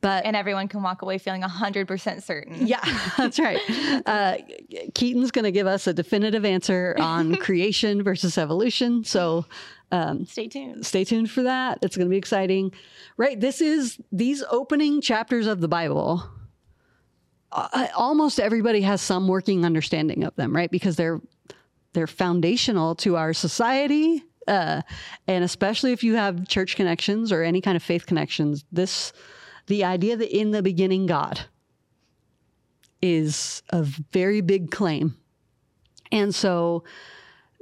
But 0.00 0.24
And 0.24 0.34
everyone 0.36 0.68
can 0.68 0.82
walk 0.82 1.02
away 1.02 1.18
feeling 1.18 1.42
100% 1.42 2.22
certain. 2.22 2.66
yeah, 2.66 2.80
that's 3.16 3.38
right. 3.38 3.60
Uh, 4.06 4.36
Keaton's 4.94 5.30
going 5.30 5.44
to 5.44 5.50
give 5.52 5.66
us 5.66 5.86
a 5.86 5.92
definitive 5.94 6.44
answer 6.44 6.94
on 6.98 7.34
creation 7.46 8.02
versus 8.02 8.38
evolution. 8.38 9.04
So 9.04 9.44
Stay 10.26 10.48
tuned. 10.48 10.84
stay 10.84 11.04
tuned 11.04 11.30
for 11.30 11.42
that. 11.44 11.78
It's 11.82 11.96
going 11.96 12.06
to 12.06 12.10
be 12.10 12.18
exciting. 12.18 12.72
Right. 13.16 13.40
This 13.40 13.60
is 13.62 13.98
these 14.12 14.44
opening 14.50 15.00
chapters 15.00 15.46
of 15.46 15.60
the 15.60 15.68
Bible. 15.68 16.22
Uh, 17.50 17.86
almost 17.96 18.38
everybody 18.38 18.82
has 18.82 19.00
some 19.00 19.26
working 19.26 19.64
understanding 19.64 20.24
of 20.24 20.36
them, 20.36 20.54
right? 20.54 20.70
Because 20.70 20.96
they're 20.96 21.20
they're 21.94 22.06
foundational 22.06 22.94
to 22.96 23.16
our 23.16 23.32
society, 23.32 24.22
uh, 24.46 24.82
and 25.26 25.42
especially 25.42 25.92
if 25.92 26.04
you 26.04 26.14
have 26.16 26.46
church 26.46 26.76
connections 26.76 27.32
or 27.32 27.42
any 27.42 27.62
kind 27.62 27.74
of 27.76 27.82
faith 27.82 28.04
connections. 28.04 28.66
This, 28.70 29.14
the 29.68 29.84
idea 29.84 30.16
that 30.16 30.36
in 30.36 30.50
the 30.50 30.62
beginning 30.62 31.06
God 31.06 31.40
is 33.00 33.62
a 33.70 33.82
very 33.82 34.40
big 34.40 34.70
claim, 34.70 35.16
and 36.10 36.34
so 36.34 36.84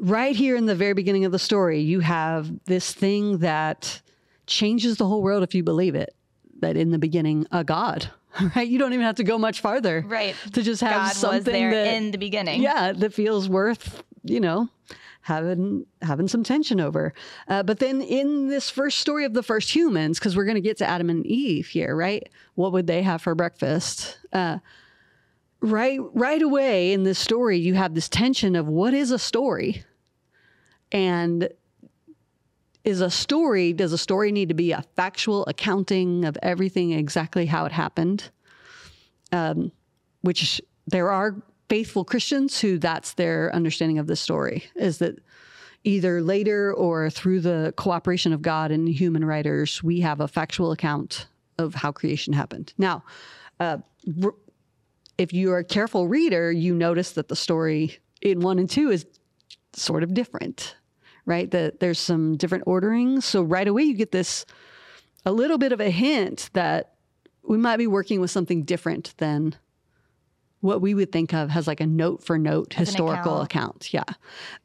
right 0.01 0.35
here 0.35 0.57
in 0.57 0.67
the 0.67 0.75
very 0.75 0.95
beginning 0.95 1.25
of 1.25 1.33
the 1.33 1.39
story, 1.39 1.81
you 1.81 2.01
have 2.01 2.51
this 2.67 2.93
thing 2.93 3.39
that 3.39 4.01
changes 4.47 4.97
the 4.97 5.07
whole 5.07 5.23
world 5.23 5.43
if 5.43 5.55
you 5.55 5.63
believe 5.63 5.95
it. 5.95 6.15
That 6.61 6.77
in 6.77 6.91
the 6.91 6.99
beginning, 6.99 7.47
a 7.53 7.65
God, 7.65 8.11
right? 8.57 8.67
You 8.67 8.79
don't 8.79 8.95
even 8.95 9.05
have 9.05 9.17
to 9.17 9.25
go 9.25 9.37
much 9.37 9.61
farther, 9.61 10.03
Right. 10.07 10.35
To 10.55 10.63
just 10.63 10.81
have 10.81 11.09
God 11.09 11.13
something 11.13 11.37
was 11.39 11.45
there 11.45 11.71
that, 11.71 11.95
in 11.95 12.13
the 12.13 12.19
beginning. 12.19 12.63
yeah, 12.63 12.93
that 12.93 13.13
feels 13.13 13.47
worth, 13.47 14.03
you 14.23 14.41
know, 14.41 14.71
having 15.27 15.85
having 16.03 16.29
some 16.29 16.45
tension 16.45 16.81
over. 16.81 17.13
Uh, 17.49 17.61
but 17.61 17.81
then 17.81 18.01
in 18.01 18.47
this 18.47 18.71
first 18.71 18.99
story 18.99 19.25
of 19.25 19.35
the 19.35 19.43
first 19.43 19.75
humans, 19.75 20.21
because 20.21 20.37
we're 20.37 20.45
going 20.45 20.55
to 20.55 20.61
get 20.61 20.77
to 20.77 20.89
Adam 20.89 21.11
and 21.11 21.27
Eve 21.27 21.67
here, 21.67 21.97
right? 21.97 22.29
What 22.55 22.71
would 22.73 22.87
they 22.87 23.03
have 23.03 23.21
for 23.21 23.35
breakfast? 23.35 24.19
Uh, 24.33 24.59
right, 25.61 25.99
right 26.15 26.41
away 26.41 26.93
in 26.93 27.03
this 27.03 27.19
story, 27.19 27.59
you 27.59 27.75
have 27.75 27.93
this 27.93 28.09
tension 28.09 28.55
of 28.55 28.69
what 28.69 28.95
is 28.95 29.11
a 29.11 29.19
story, 29.19 29.83
and 30.93 31.49
is 32.85 33.01
a 33.01 33.11
story 33.11 33.73
does 33.73 33.93
a 33.93 33.99
story 33.99 34.31
need 34.31 34.49
to 34.49 34.55
be 34.55 34.71
a 34.71 34.85
factual 34.95 35.45
accounting 35.47 36.25
of 36.25 36.39
everything 36.41 36.93
exactly 36.93 37.47
how 37.47 37.65
it 37.65 37.73
happened 37.73 38.31
um, 39.33 39.73
which 40.21 40.63
there 40.87 41.11
are 41.11 41.35
faithful 41.69 42.05
christians 42.05 42.61
who 42.61 42.79
that's 42.79 43.15
their 43.15 43.55
understanding 43.55 43.99
of 43.99 44.07
the 44.07 44.17
story 44.17 44.65
is 44.75 44.99
that 44.99 45.19
either 45.85 46.21
later 46.21 46.73
or 46.73 47.11
through 47.11 47.41
the 47.41 47.73
cooperation 47.77 48.33
of 48.33 48.43
god 48.43 48.71
and 48.71 48.89
human 48.89 49.25
writers 49.25 49.83
we 49.83 50.01
have 50.01 50.21
a 50.21 50.29
factual 50.29 50.73
account 50.73 51.27
of 51.59 51.75
how 51.75 51.91
creation 51.91 52.33
happened 52.33 52.73
now 52.79 53.03
uh, 53.61 53.79
if 55.19 55.33
you're 55.33 55.59
a 55.59 55.65
careful 55.65 56.09
reader 56.09 56.53
you 56.53 56.75
notice 56.75 57.13
that 57.13 57.29
the 57.29 57.37
story 57.37 57.99
in 58.23 58.41
one 58.41 58.59
and 58.59 58.71
two 58.71 58.91
is 58.91 59.07
sort 59.73 60.03
of 60.03 60.15
different 60.15 60.77
right? 61.27 61.51
That 61.51 61.81
there's 61.81 61.99
some 61.99 62.37
different 62.37 62.65
orderings. 62.67 63.25
So 63.25 63.43
right 63.43 63.69
away 63.69 63.83
you 63.83 63.95
get 63.95 64.13
this 64.13 64.47
a 65.27 65.33
little 65.33 65.59
bit 65.59 65.73
of 65.73 65.81
a 65.81 65.91
hint 65.91 66.49
that 66.55 66.95
we 67.43 67.59
might 67.59 67.77
be 67.77 67.87
working 67.87 68.21
with 68.21 68.31
something 68.31 68.63
different 68.63 69.15
than 69.19 69.57
what 70.61 70.81
we 70.81 70.95
would 70.95 71.13
think 71.13 71.35
of 71.35 71.51
as 71.51 71.67
like 71.67 71.81
a 71.81 71.87
note 71.87 72.23
for 72.25 72.39
note 72.39 72.73
historical 72.73 73.43
account. 73.43 73.93
Yeah. 73.93 74.05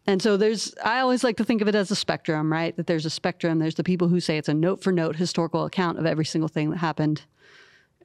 And 0.07 0.21
so 0.21 0.38
there's, 0.38 0.74
I 0.83 1.00
always 1.00 1.24
like 1.24 1.38
to 1.38 1.43
think 1.43 1.62
of 1.62 1.67
it 1.67 1.75
as 1.75 1.91
a 1.91 1.95
spectrum, 1.95 2.51
right? 2.51 2.75
That 2.75 2.88
there's 2.88 3.05
a 3.05 3.10
spectrum. 3.10 3.60
There's 3.60 3.75
the 3.75 3.83
people 3.83 4.07
who 4.07 4.19
say 4.19 4.38
it's 4.38 4.50
a 4.50 4.53
note 4.53 4.81
for 4.81 4.91
note 4.91 5.15
historical 5.17 5.65
account 5.65 6.00
of 6.00 6.05
every 6.05 6.25
single 6.25 6.48
thing 6.48 6.69
that 6.71 6.77
happened 6.77 7.24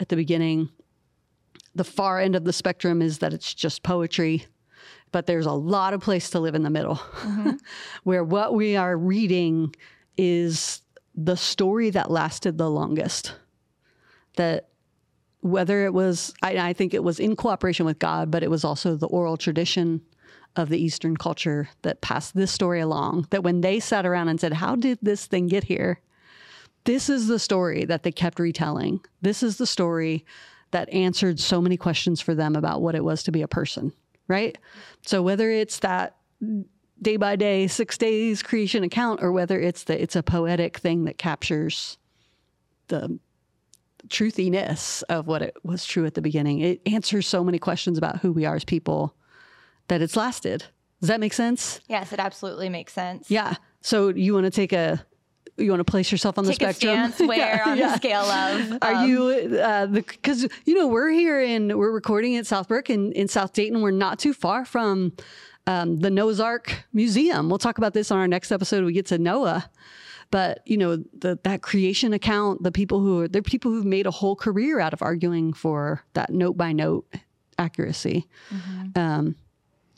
at 0.00 0.08
the 0.08 0.16
beginning. 0.16 0.68
The 1.74 1.84
far 1.84 2.20
end 2.20 2.34
of 2.34 2.44
the 2.44 2.52
spectrum 2.52 3.00
is 3.00 3.18
that 3.18 3.32
it's 3.32 3.54
just 3.54 3.82
poetry, 3.82 4.46
but 5.12 5.26
there's 5.26 5.46
a 5.46 5.52
lot 5.52 5.94
of 5.94 6.00
place 6.00 6.30
to 6.30 6.40
live 6.40 6.54
in 6.54 6.62
the 6.62 6.70
middle 6.70 6.96
mm-hmm. 6.96 7.52
where 8.04 8.24
what 8.24 8.54
we 8.54 8.76
are 8.76 8.96
reading 8.96 9.74
is 10.18 10.82
the 11.14 11.36
story 11.36 11.90
that 11.90 12.10
lasted 12.10 12.58
the 12.58 12.70
longest. 12.70 13.34
That 14.36 14.68
whether 15.46 15.84
it 15.84 15.94
was, 15.94 16.34
I, 16.42 16.58
I, 16.58 16.72
think 16.72 16.94
it 16.94 17.04
was 17.04 17.20
in 17.20 17.36
cooperation 17.36 17.86
with 17.86 17.98
God, 17.98 18.30
but 18.30 18.42
it 18.42 18.50
was 18.50 18.64
also 18.64 18.96
the 18.96 19.06
oral 19.06 19.36
tradition 19.36 20.00
of 20.56 20.68
the 20.68 20.78
Eastern 20.78 21.16
culture 21.16 21.68
that 21.82 22.00
passed 22.00 22.34
this 22.34 22.50
story 22.50 22.80
along. 22.80 23.26
That 23.30 23.42
when 23.42 23.60
they 23.60 23.80
sat 23.80 24.06
around 24.06 24.28
and 24.28 24.40
said, 24.40 24.54
How 24.54 24.76
did 24.76 24.98
this 25.02 25.26
thing 25.26 25.46
get 25.46 25.64
here? 25.64 26.00
This 26.84 27.08
is 27.08 27.26
the 27.26 27.38
story 27.38 27.84
that 27.84 28.02
they 28.02 28.12
kept 28.12 28.38
retelling. 28.38 29.00
This 29.20 29.42
is 29.42 29.58
the 29.58 29.66
story 29.66 30.24
that 30.70 30.92
answered 30.92 31.40
so 31.40 31.60
many 31.60 31.76
questions 31.76 32.20
for 32.20 32.34
them 32.34 32.56
about 32.56 32.82
what 32.82 32.94
it 32.94 33.04
was 33.04 33.22
to 33.24 33.32
be 33.32 33.42
a 33.42 33.48
person, 33.48 33.92
right? 34.28 34.56
So 35.02 35.22
whether 35.22 35.50
it's 35.50 35.80
that 35.80 36.16
day 37.00 37.16
by 37.16 37.36
day, 37.36 37.66
six 37.66 37.98
days 37.98 38.42
creation 38.42 38.84
account, 38.84 39.22
or 39.22 39.32
whether 39.32 39.60
it's 39.60 39.84
that 39.84 40.00
it's 40.00 40.16
a 40.16 40.22
poetic 40.22 40.78
thing 40.78 41.04
that 41.04 41.18
captures 41.18 41.98
the 42.88 43.18
truthiness 44.08 45.02
of 45.04 45.26
what 45.26 45.42
it 45.42 45.56
was 45.62 45.84
true 45.84 46.06
at 46.06 46.14
the 46.14 46.22
beginning. 46.22 46.60
It 46.60 46.80
answers 46.86 47.26
so 47.26 47.44
many 47.44 47.58
questions 47.58 47.98
about 47.98 48.18
who 48.18 48.32
we 48.32 48.44
are 48.44 48.56
as 48.56 48.64
people 48.64 49.14
that 49.88 50.02
it's 50.02 50.16
lasted. 50.16 50.64
Does 51.00 51.08
that 51.08 51.20
make 51.20 51.32
sense? 51.32 51.80
Yes, 51.88 52.12
it 52.12 52.18
absolutely 52.18 52.68
makes 52.68 52.92
sense. 52.92 53.30
Yeah. 53.30 53.56
So 53.82 54.08
you 54.08 54.34
want 54.34 54.44
to 54.44 54.50
take 54.50 54.72
a 54.72 55.04
you 55.58 55.70
want 55.70 55.80
to 55.80 55.84
place 55.84 56.12
yourself 56.12 56.38
on 56.38 56.44
Take 56.44 56.58
the 56.58 56.72
spectrum. 56.72 57.28
Where 57.28 57.38
yeah, 57.38 57.62
on 57.66 57.78
yeah. 57.78 57.88
the 57.88 57.96
scale 57.96 58.20
of 58.20 58.72
um, 58.72 58.78
are 58.82 59.06
you 59.06 59.58
uh, 59.58 59.86
the 59.86 60.02
because 60.02 60.46
you 60.64 60.74
know 60.74 60.88
we're 60.88 61.10
here 61.10 61.40
in 61.40 61.76
we're 61.76 61.92
recording 61.92 62.36
at 62.36 62.44
Southbrook 62.44 62.90
in 62.90 63.12
in 63.12 63.28
South 63.28 63.52
Dayton. 63.52 63.82
We're 63.82 63.90
not 63.90 64.18
too 64.18 64.32
far 64.32 64.64
from 64.64 65.12
um, 65.66 65.98
the 65.98 66.10
Noah's 66.10 66.40
Ark 66.40 66.84
Museum. 66.92 67.48
We'll 67.48 67.58
talk 67.58 67.78
about 67.78 67.94
this 67.94 68.10
on 68.10 68.18
our 68.18 68.28
next 68.28 68.52
episode. 68.52 68.84
We 68.84 68.92
get 68.92 69.06
to 69.06 69.18
Noah. 69.18 69.70
But 70.30 70.60
you 70.66 70.76
know 70.76 70.96
the, 70.96 71.38
that 71.44 71.62
creation 71.62 72.12
account, 72.12 72.62
the 72.62 72.72
people 72.72 73.00
who 73.00 73.22
are, 73.22 73.28
they're 73.28 73.42
people 73.42 73.70
who've 73.70 73.84
made 73.84 74.06
a 74.06 74.10
whole 74.10 74.36
career 74.36 74.80
out 74.80 74.92
of 74.92 75.02
arguing 75.02 75.52
for 75.52 76.02
that 76.14 76.30
note 76.30 76.56
by 76.56 76.72
note 76.72 77.06
accuracy. 77.58 78.26
Mm-hmm. 78.50 78.98
Um, 78.98 79.36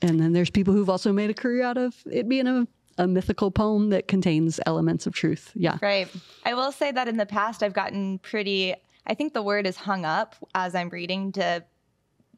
and 0.03 0.21
then 0.21 0.33
there's 0.33 0.51
people 0.51 0.75
who've 0.75 0.91
also 0.91 1.13
made 1.13 1.31
a 1.31 1.35
career 1.35 1.65
out 1.65 1.77
of 1.77 1.97
it 2.11 2.29
being 2.29 2.47
a, 2.47 2.67
a 2.99 3.07
mythical 3.07 3.51
poem 3.51 3.91
that 3.91 4.07
contains 4.07 4.61
elements 4.67 5.07
of 5.07 5.15
truth. 5.15 5.51
Yeah. 5.55 5.79
Right. 5.83 6.09
I 6.45 6.55
will 6.55 6.73
say 6.73 6.93
that 6.93 7.09
in 7.09 7.17
the 7.17 7.27
past, 7.27 7.63
I've 7.63 7.73
gotten 7.73 8.19
pretty, 8.19 8.75
I 9.07 9.15
think 9.15 9.35
the 9.35 9.43
word 9.43 9.67
is 9.67 9.77
hung 9.77 10.05
up 10.05 10.37
as 10.55 10.75
I'm 10.75 10.89
reading 10.91 11.33
to 11.33 11.65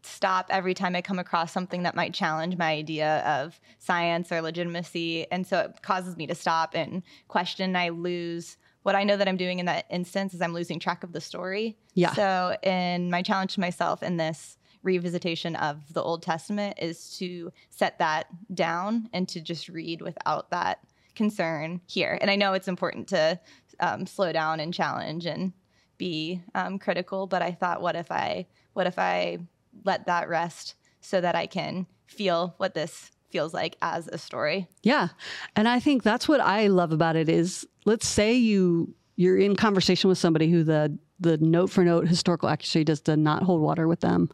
stop 0.02 0.46
every 0.50 0.74
time 0.74 0.96
I 0.96 1.02
come 1.02 1.18
across 1.18 1.52
something 1.52 1.82
that 1.82 1.94
might 1.94 2.14
challenge 2.14 2.56
my 2.56 2.70
idea 2.70 3.18
of 3.20 3.60
science 3.78 4.32
or 4.32 4.40
legitimacy. 4.40 5.30
And 5.30 5.46
so 5.46 5.60
it 5.60 5.82
causes 5.82 6.16
me 6.16 6.26
to 6.26 6.34
stop 6.34 6.74
and 6.74 7.02
question. 7.28 7.76
I 7.76 7.90
lose 7.90 8.56
what 8.82 8.94
I 8.94 9.04
know 9.04 9.16
that 9.16 9.28
I'm 9.28 9.36
doing 9.36 9.58
in 9.58 9.66
that 9.66 9.84
instance 9.90 10.32
is 10.32 10.40
I'm 10.40 10.54
losing 10.54 10.78
track 10.78 11.04
of 11.04 11.12
the 11.12 11.20
story. 11.20 11.76
Yeah. 11.94 12.14
So 12.14 12.56
in 12.62 13.10
my 13.10 13.22
challenge 13.22 13.54
to 13.54 13.60
myself 13.60 14.02
in 14.02 14.16
this 14.16 14.56
revisitation 14.84 15.60
of 15.60 15.92
the 15.92 16.02
Old 16.02 16.22
Testament 16.22 16.78
is 16.80 17.16
to 17.18 17.52
set 17.68 17.98
that 17.98 18.26
down 18.54 19.10
and 19.12 19.28
to 19.28 19.40
just 19.40 19.68
read 19.68 20.00
without 20.00 20.50
that 20.50 20.80
concern 21.14 21.82
here. 21.86 22.16
And 22.20 22.30
I 22.30 22.36
know 22.36 22.54
it's 22.54 22.68
important 22.68 23.08
to 23.08 23.38
um, 23.80 24.06
slow 24.06 24.32
down 24.32 24.60
and 24.60 24.72
challenge 24.72 25.26
and 25.26 25.52
be 25.98 26.40
um, 26.54 26.78
critical, 26.78 27.26
but 27.26 27.42
I 27.42 27.52
thought, 27.52 27.82
what 27.82 27.96
if 27.96 28.10
I, 28.10 28.46
what 28.72 28.86
if 28.86 28.98
I 28.98 29.38
let 29.84 30.06
that 30.06 30.28
rest 30.28 30.74
so 31.00 31.20
that 31.20 31.34
I 31.34 31.46
can 31.46 31.86
feel 32.06 32.54
what 32.58 32.74
this 32.74 33.10
feels 33.30 33.54
like 33.54 33.76
as 33.80 34.08
a 34.08 34.18
story. 34.18 34.68
Yeah. 34.82 35.08
And 35.56 35.68
I 35.68 35.80
think 35.80 36.02
that's 36.02 36.28
what 36.28 36.40
I 36.40 36.66
love 36.66 36.92
about 36.92 37.16
it 37.16 37.28
is 37.28 37.66
let's 37.84 38.06
say 38.06 38.34
you 38.34 38.94
you're 39.16 39.38
in 39.38 39.54
conversation 39.54 40.08
with 40.08 40.18
somebody 40.18 40.50
who 40.50 40.64
the 40.64 40.98
the 41.18 41.36
note 41.38 41.70
for 41.70 41.84
note 41.84 42.08
historical 42.08 42.48
accuracy 42.48 42.84
does, 42.84 43.06
not 43.06 43.42
hold 43.42 43.60
water 43.60 43.86
with 43.86 44.00
them. 44.00 44.30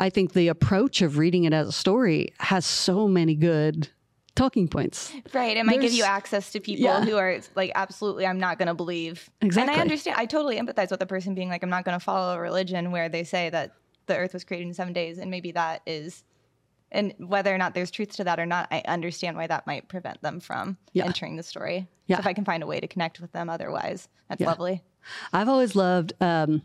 I 0.00 0.10
think 0.10 0.32
the 0.32 0.48
approach 0.48 1.02
of 1.02 1.18
reading 1.18 1.44
it 1.44 1.52
as 1.52 1.68
a 1.68 1.72
story 1.72 2.34
has 2.40 2.66
so 2.66 3.06
many 3.06 3.36
good 3.36 3.88
talking 4.34 4.66
points. 4.66 5.12
Right. 5.32 5.56
It 5.56 5.64
might 5.64 5.80
There's, 5.80 5.92
give 5.92 5.98
you 5.98 6.04
access 6.04 6.50
to 6.52 6.60
people 6.60 6.84
yeah. 6.84 7.04
who 7.04 7.16
are 7.16 7.38
like, 7.54 7.70
absolutely, 7.76 8.26
I'm 8.26 8.40
not 8.40 8.58
going 8.58 8.66
to 8.66 8.74
believe. 8.74 9.30
Exactly. 9.40 9.72
And 9.72 9.78
I 9.78 9.80
understand, 9.80 10.16
I 10.18 10.26
totally 10.26 10.58
empathize 10.58 10.90
with 10.90 10.98
the 10.98 11.06
person 11.06 11.36
being 11.36 11.48
like, 11.48 11.62
I'm 11.62 11.70
not 11.70 11.84
going 11.84 11.96
to 11.96 12.04
follow 12.04 12.34
a 12.34 12.40
religion 12.40 12.90
where 12.90 13.08
they 13.08 13.22
say 13.22 13.50
that 13.50 13.74
the 14.06 14.16
earth 14.16 14.32
was 14.32 14.44
created 14.44 14.66
in 14.66 14.74
seven 14.74 14.92
days 14.92 15.18
and 15.18 15.30
maybe 15.30 15.52
that 15.52 15.82
is 15.86 16.24
and 16.92 17.12
whether 17.18 17.52
or 17.52 17.58
not 17.58 17.74
there's 17.74 17.90
truth 17.90 18.12
to 18.16 18.24
that 18.24 18.38
or 18.38 18.46
not 18.46 18.68
i 18.70 18.82
understand 18.86 19.36
why 19.36 19.46
that 19.46 19.66
might 19.66 19.88
prevent 19.88 20.20
them 20.22 20.40
from 20.40 20.76
yeah. 20.92 21.04
entering 21.04 21.36
the 21.36 21.42
story 21.42 21.86
yeah. 22.06 22.16
So 22.16 22.20
if 22.20 22.26
i 22.26 22.32
can 22.32 22.44
find 22.44 22.62
a 22.62 22.66
way 22.66 22.80
to 22.80 22.88
connect 22.88 23.20
with 23.20 23.32
them 23.32 23.48
otherwise 23.48 24.08
that's 24.28 24.40
yeah. 24.40 24.48
lovely 24.48 24.82
i've 25.32 25.48
always 25.48 25.74
loved 25.74 26.12
um, 26.20 26.62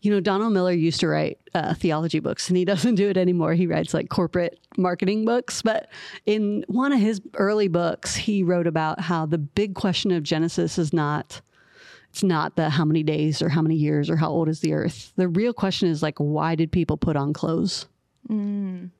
you 0.00 0.10
know 0.10 0.20
donald 0.20 0.52
miller 0.52 0.72
used 0.72 1.00
to 1.00 1.08
write 1.08 1.38
uh, 1.54 1.74
theology 1.74 2.18
books 2.18 2.48
and 2.48 2.56
he 2.56 2.64
doesn't 2.72 2.96
do 2.96 3.08
it 3.08 3.16
anymore 3.16 3.54
he 3.54 3.66
writes 3.66 3.94
like 3.94 4.08
corporate 4.08 4.58
marketing 4.76 5.24
books 5.24 5.62
but 5.62 5.88
in 6.26 6.64
one 6.68 6.92
of 6.92 7.00
his 7.00 7.20
early 7.34 7.68
books 7.68 8.14
he 8.14 8.42
wrote 8.42 8.66
about 8.66 9.00
how 9.00 9.26
the 9.26 9.38
big 9.38 9.74
question 9.74 10.10
of 10.10 10.22
genesis 10.22 10.78
is 10.78 10.92
not 10.92 11.40
it's 12.12 12.22
not 12.22 12.56
the 12.56 12.68
how 12.68 12.84
many 12.84 13.02
days 13.02 13.40
or 13.40 13.48
how 13.48 13.62
many 13.62 13.74
years 13.74 14.10
or 14.10 14.16
how 14.16 14.28
old 14.28 14.46
is 14.46 14.60
the 14.60 14.74
earth. 14.74 15.14
The 15.16 15.28
real 15.28 15.54
question 15.54 15.88
is 15.88 16.02
like, 16.02 16.18
why 16.18 16.54
did 16.54 16.70
people 16.70 16.98
put 16.98 17.16
on 17.16 17.32
clothes? 17.32 17.86
Mm. 18.28 18.90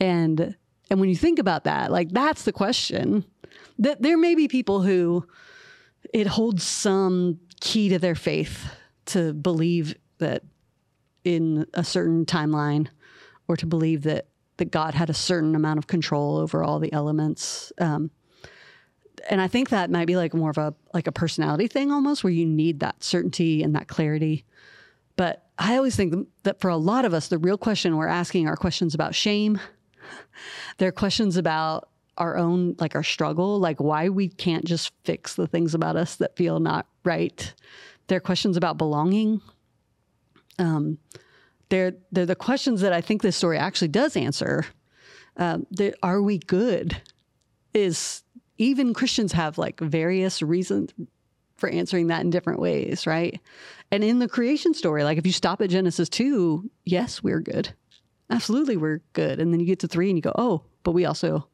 And 0.00 0.56
and 0.88 1.00
when 1.00 1.10
you 1.10 1.16
think 1.16 1.38
about 1.38 1.64
that, 1.64 1.92
like 1.92 2.10
that's 2.12 2.44
the 2.44 2.52
question. 2.52 3.26
That 3.78 4.00
there 4.00 4.16
may 4.16 4.34
be 4.34 4.48
people 4.48 4.80
who 4.80 5.26
it 6.14 6.26
holds 6.26 6.64
some 6.64 7.40
key 7.60 7.90
to 7.90 7.98
their 7.98 8.14
faith 8.14 8.70
to 9.06 9.34
believe 9.34 9.94
that 10.16 10.42
in 11.24 11.66
a 11.74 11.84
certain 11.84 12.24
timeline 12.24 12.88
or 13.48 13.58
to 13.58 13.66
believe 13.66 14.04
that 14.04 14.28
that 14.56 14.70
God 14.70 14.94
had 14.94 15.10
a 15.10 15.14
certain 15.14 15.54
amount 15.54 15.76
of 15.76 15.88
control 15.88 16.38
over 16.38 16.64
all 16.64 16.78
the 16.78 16.90
elements. 16.94 17.70
Um, 17.78 18.10
and 19.28 19.40
I 19.40 19.48
think 19.48 19.70
that 19.70 19.90
might 19.90 20.06
be 20.06 20.16
like 20.16 20.34
more 20.34 20.50
of 20.50 20.58
a 20.58 20.74
like 20.92 21.06
a 21.06 21.12
personality 21.12 21.68
thing 21.68 21.90
almost 21.90 22.24
where 22.24 22.32
you 22.32 22.46
need 22.46 22.80
that 22.80 23.02
certainty 23.02 23.62
and 23.62 23.74
that 23.74 23.88
clarity. 23.88 24.44
But 25.16 25.46
I 25.58 25.76
always 25.76 25.96
think 25.96 26.28
that 26.42 26.60
for 26.60 26.68
a 26.68 26.76
lot 26.76 27.04
of 27.04 27.14
us, 27.14 27.28
the 27.28 27.38
real 27.38 27.56
question 27.56 27.96
we're 27.96 28.06
asking 28.06 28.46
are 28.48 28.56
questions 28.56 28.94
about 28.94 29.14
shame. 29.14 29.58
They're 30.78 30.92
questions 30.92 31.36
about 31.36 31.88
our 32.18 32.36
own, 32.36 32.76
like 32.78 32.94
our 32.94 33.02
struggle, 33.02 33.58
like 33.58 33.80
why 33.80 34.08
we 34.08 34.28
can't 34.28 34.64
just 34.64 34.92
fix 35.04 35.34
the 35.34 35.46
things 35.46 35.74
about 35.74 35.96
us 35.96 36.16
that 36.16 36.36
feel 36.36 36.60
not 36.60 36.86
right. 37.04 37.54
They're 38.06 38.20
questions 38.20 38.56
about 38.56 38.78
belonging. 38.78 39.40
Um, 40.58 40.98
they're, 41.68 41.94
they're 42.12 42.26
the 42.26 42.36
questions 42.36 42.80
that 42.82 42.92
I 42.92 43.00
think 43.00 43.22
this 43.22 43.36
story 43.36 43.58
actually 43.58 43.88
does 43.88 44.16
answer. 44.16 44.64
Um, 45.36 45.66
are 46.02 46.22
we 46.22 46.38
good? 46.38 47.00
Is 47.74 48.22
even 48.58 48.94
Christians 48.94 49.32
have 49.32 49.58
like 49.58 49.80
various 49.80 50.42
reasons 50.42 50.92
for 51.56 51.68
answering 51.68 52.08
that 52.08 52.20
in 52.20 52.30
different 52.30 52.60
ways, 52.60 53.06
right? 53.06 53.40
And 53.90 54.04
in 54.04 54.18
the 54.18 54.28
creation 54.28 54.74
story, 54.74 55.04
like 55.04 55.18
if 55.18 55.26
you 55.26 55.32
stop 55.32 55.60
at 55.62 55.70
Genesis 55.70 56.08
2, 56.08 56.70
yes, 56.84 57.22
we're 57.22 57.40
good. 57.40 57.72
Absolutely, 58.28 58.76
we're 58.76 59.00
good. 59.12 59.40
And 59.40 59.52
then 59.52 59.60
you 59.60 59.66
get 59.66 59.78
to 59.80 59.88
3 59.88 60.10
and 60.10 60.18
you 60.18 60.22
go, 60.22 60.32
"Oh, 60.36 60.64
but 60.82 60.92
we 60.92 61.04
also 61.04 61.48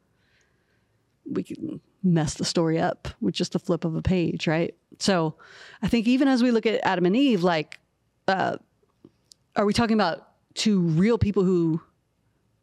we 1.24 1.42
can 1.42 1.80
mess 2.02 2.34
the 2.34 2.44
story 2.44 2.80
up 2.80 3.08
with 3.20 3.34
just 3.34 3.54
a 3.54 3.58
flip 3.58 3.84
of 3.84 3.94
a 3.94 4.02
page, 4.02 4.46
right?" 4.46 4.74
So, 4.98 5.36
I 5.82 5.88
think 5.88 6.06
even 6.06 6.28
as 6.28 6.42
we 6.42 6.50
look 6.50 6.66
at 6.66 6.80
Adam 6.84 7.06
and 7.06 7.16
Eve, 7.16 7.42
like 7.42 7.78
uh, 8.26 8.56
are 9.54 9.66
we 9.66 9.72
talking 9.72 9.94
about 9.94 10.28
two 10.54 10.80
real 10.80 11.18
people 11.18 11.44
who 11.44 11.80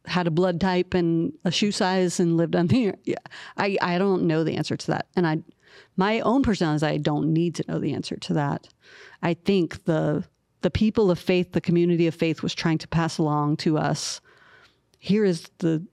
had 0.09 0.27
a 0.27 0.31
blood 0.31 0.59
type 0.59 0.93
and 0.93 1.33
a 1.45 1.51
shoe 1.51 1.71
size 1.71 2.19
and 2.19 2.37
lived 2.37 2.55
on 2.55 2.67
the 2.67 2.93
yeah 3.03 3.15
i 3.57 3.77
i 3.81 3.97
don't 3.97 4.23
know 4.23 4.43
the 4.43 4.55
answer 4.55 4.75
to 4.75 4.87
that. 4.87 5.07
And 5.15 5.27
i 5.27 5.39
my 5.95 6.19
own 6.21 6.43
personality 6.43 6.77
is 6.77 6.83
i 6.83 6.97
don't 6.97 7.31
need 7.33 7.55
to 7.55 7.65
know 7.67 7.79
the 7.79 7.93
answer 7.93 8.17
to 8.17 8.33
that. 8.33 8.67
I 9.21 9.33
think 9.33 9.85
the 9.85 10.23
the 10.61 10.71
people 10.71 11.09
of 11.11 11.19
faith 11.19 11.51
the 11.51 11.61
community 11.61 12.07
of 12.07 12.15
faith 12.15 12.43
was 12.43 12.53
trying 12.53 12.79
to 12.79 12.87
pass 12.87 13.17
along 13.17 13.57
to 13.57 13.77
us 13.77 14.19
here 14.99 15.23
is 15.23 15.49
the 15.59 15.85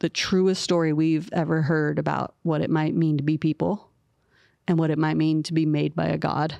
the 0.00 0.08
truest 0.08 0.62
story 0.62 0.92
we've 0.92 1.30
ever 1.32 1.62
heard 1.62 1.98
about 1.98 2.34
what 2.42 2.60
it 2.60 2.70
might 2.70 2.94
mean 2.94 3.16
to 3.16 3.22
be 3.22 3.38
people 3.38 3.90
and 4.68 4.78
what 4.78 4.90
it 4.90 4.98
might 4.98 5.16
mean 5.16 5.42
to 5.44 5.54
be 5.54 5.64
made 5.64 5.94
by 5.94 6.06
a 6.06 6.18
god. 6.18 6.56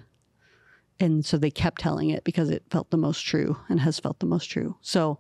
And 0.99 1.25
so 1.25 1.37
they 1.37 1.51
kept 1.51 1.83
telling 1.83 2.11
it 2.11 2.25
because 2.25 2.49
it 2.49 2.65
felt 2.71 2.91
the 2.91 2.97
most 2.97 3.21
true 3.21 3.59
and 3.69 3.81
has 3.81 4.01
felt 4.01 4.21
the 4.21 4.27
most 4.27 4.47
true. 4.47 4.77
So 4.81 5.19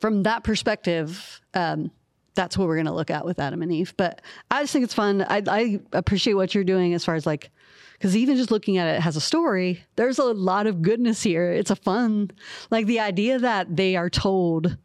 from 0.00 0.24
that 0.24 0.44
perspective, 0.44 1.40
um, 1.54 1.90
that's 2.34 2.56
what 2.56 2.68
we're 2.68 2.76
going 2.76 2.86
to 2.86 2.92
look 2.92 3.10
at 3.10 3.24
with 3.24 3.38
Adam 3.38 3.62
and 3.62 3.72
Eve. 3.72 3.94
But 3.96 4.22
I 4.50 4.62
just 4.62 4.72
think 4.72 4.84
it's 4.84 4.94
fun. 4.94 5.22
I, 5.22 5.42
I 5.46 5.80
appreciate 5.92 6.34
what 6.34 6.54
you're 6.54 6.64
doing 6.64 6.94
as 6.94 7.04
far 7.04 7.14
as 7.14 7.26
like, 7.26 7.50
because 7.92 8.16
even 8.16 8.36
just 8.36 8.50
looking 8.50 8.78
at 8.78 8.94
it 8.94 9.00
has 9.00 9.16
a 9.16 9.20
story, 9.20 9.84
there's 9.96 10.18
a 10.18 10.24
lot 10.24 10.66
of 10.66 10.80
goodness 10.80 11.22
here. 11.22 11.52
It's 11.52 11.70
a 11.70 11.76
fun, 11.76 12.30
like 12.70 12.86
the 12.86 13.00
idea 13.00 13.38
that 13.38 13.76
they 13.76 13.94
are 13.96 14.08
told, 14.08 14.76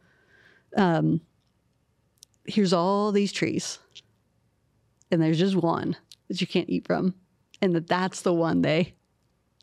um, 0.76 1.20
here's 2.44 2.74
all 2.74 3.12
these 3.12 3.32
trees, 3.32 3.78
and 5.10 5.22
there's 5.22 5.38
just 5.38 5.56
one 5.56 5.96
that 6.28 6.40
you 6.40 6.46
can't 6.46 6.68
eat 6.68 6.86
from, 6.86 7.14
and 7.62 7.74
that 7.74 7.86
that's 7.86 8.20
the 8.20 8.34
one 8.34 8.60
they 8.60 8.92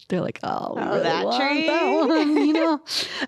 they're 0.10 0.22
like, 0.22 0.40
oh, 0.44 0.74
Oh, 0.78 0.86
really 0.90 1.04
that 1.04 1.38
tree. 1.40 1.68
that 1.68 2.08
one, 2.08 2.38
you 2.48 2.54
know. 2.54 2.80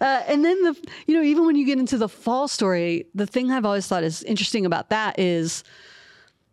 uh, 0.02 0.24
and 0.28 0.44
then 0.44 0.62
the, 0.64 0.76
you 1.08 1.16
know, 1.16 1.22
even 1.24 1.46
when 1.46 1.56
you 1.56 1.66
get 1.66 1.80
into 1.80 1.98
the 1.98 2.10
fall 2.10 2.48
story, 2.48 3.06
the 3.14 3.26
thing 3.26 3.52
I've 3.52 3.66
always 3.66 3.88
thought 3.88 4.04
is 4.04 4.24
interesting 4.24 4.66
about 4.66 4.90
that 4.90 5.18
is 5.20 5.64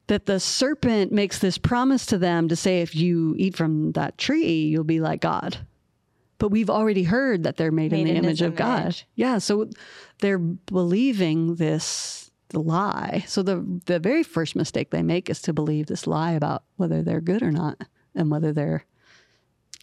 that 0.08 0.26
the 0.26 0.40
serpent 0.40 1.12
makes 1.12 1.38
this 1.38 1.58
promise 1.58 2.06
to 2.06 2.18
them 2.18 2.48
to 2.48 2.56
say, 2.56 2.82
if 2.82 2.94
you 2.94 3.34
eat 3.38 3.56
from 3.56 3.92
that 3.92 4.18
tree, 4.18 4.64
you'll 4.64 4.84
be 4.84 5.00
like 5.00 5.20
God. 5.20 5.58
But 6.38 6.48
we've 6.48 6.70
already 6.70 7.04
heard 7.04 7.44
that 7.44 7.56
they're 7.56 7.70
made, 7.70 7.92
in 7.92 8.04
the 8.04 8.10
in 8.10 8.16
image 8.24 8.42
of 8.42 8.56
God. 8.56 9.00
Yeah, 9.14 9.38
so 9.38 9.70
they're 10.18 10.38
believing 10.38 11.54
this 11.54 12.30
lie. 12.52 13.24
So 13.28 13.42
the 13.42 13.64
the 13.86 13.98
very 14.00 14.22
first 14.24 14.56
mistake 14.56 14.90
they 14.90 15.02
make 15.02 15.30
is 15.30 15.40
to 15.42 15.52
believe 15.52 15.86
this 15.86 16.06
lie 16.06 16.32
about 16.32 16.64
whether 16.76 17.00
they're 17.00 17.20
good 17.20 17.42
or 17.42 17.52
not, 17.52 17.80
and 18.14 18.28
whether 18.30 18.52
they're 18.52 18.84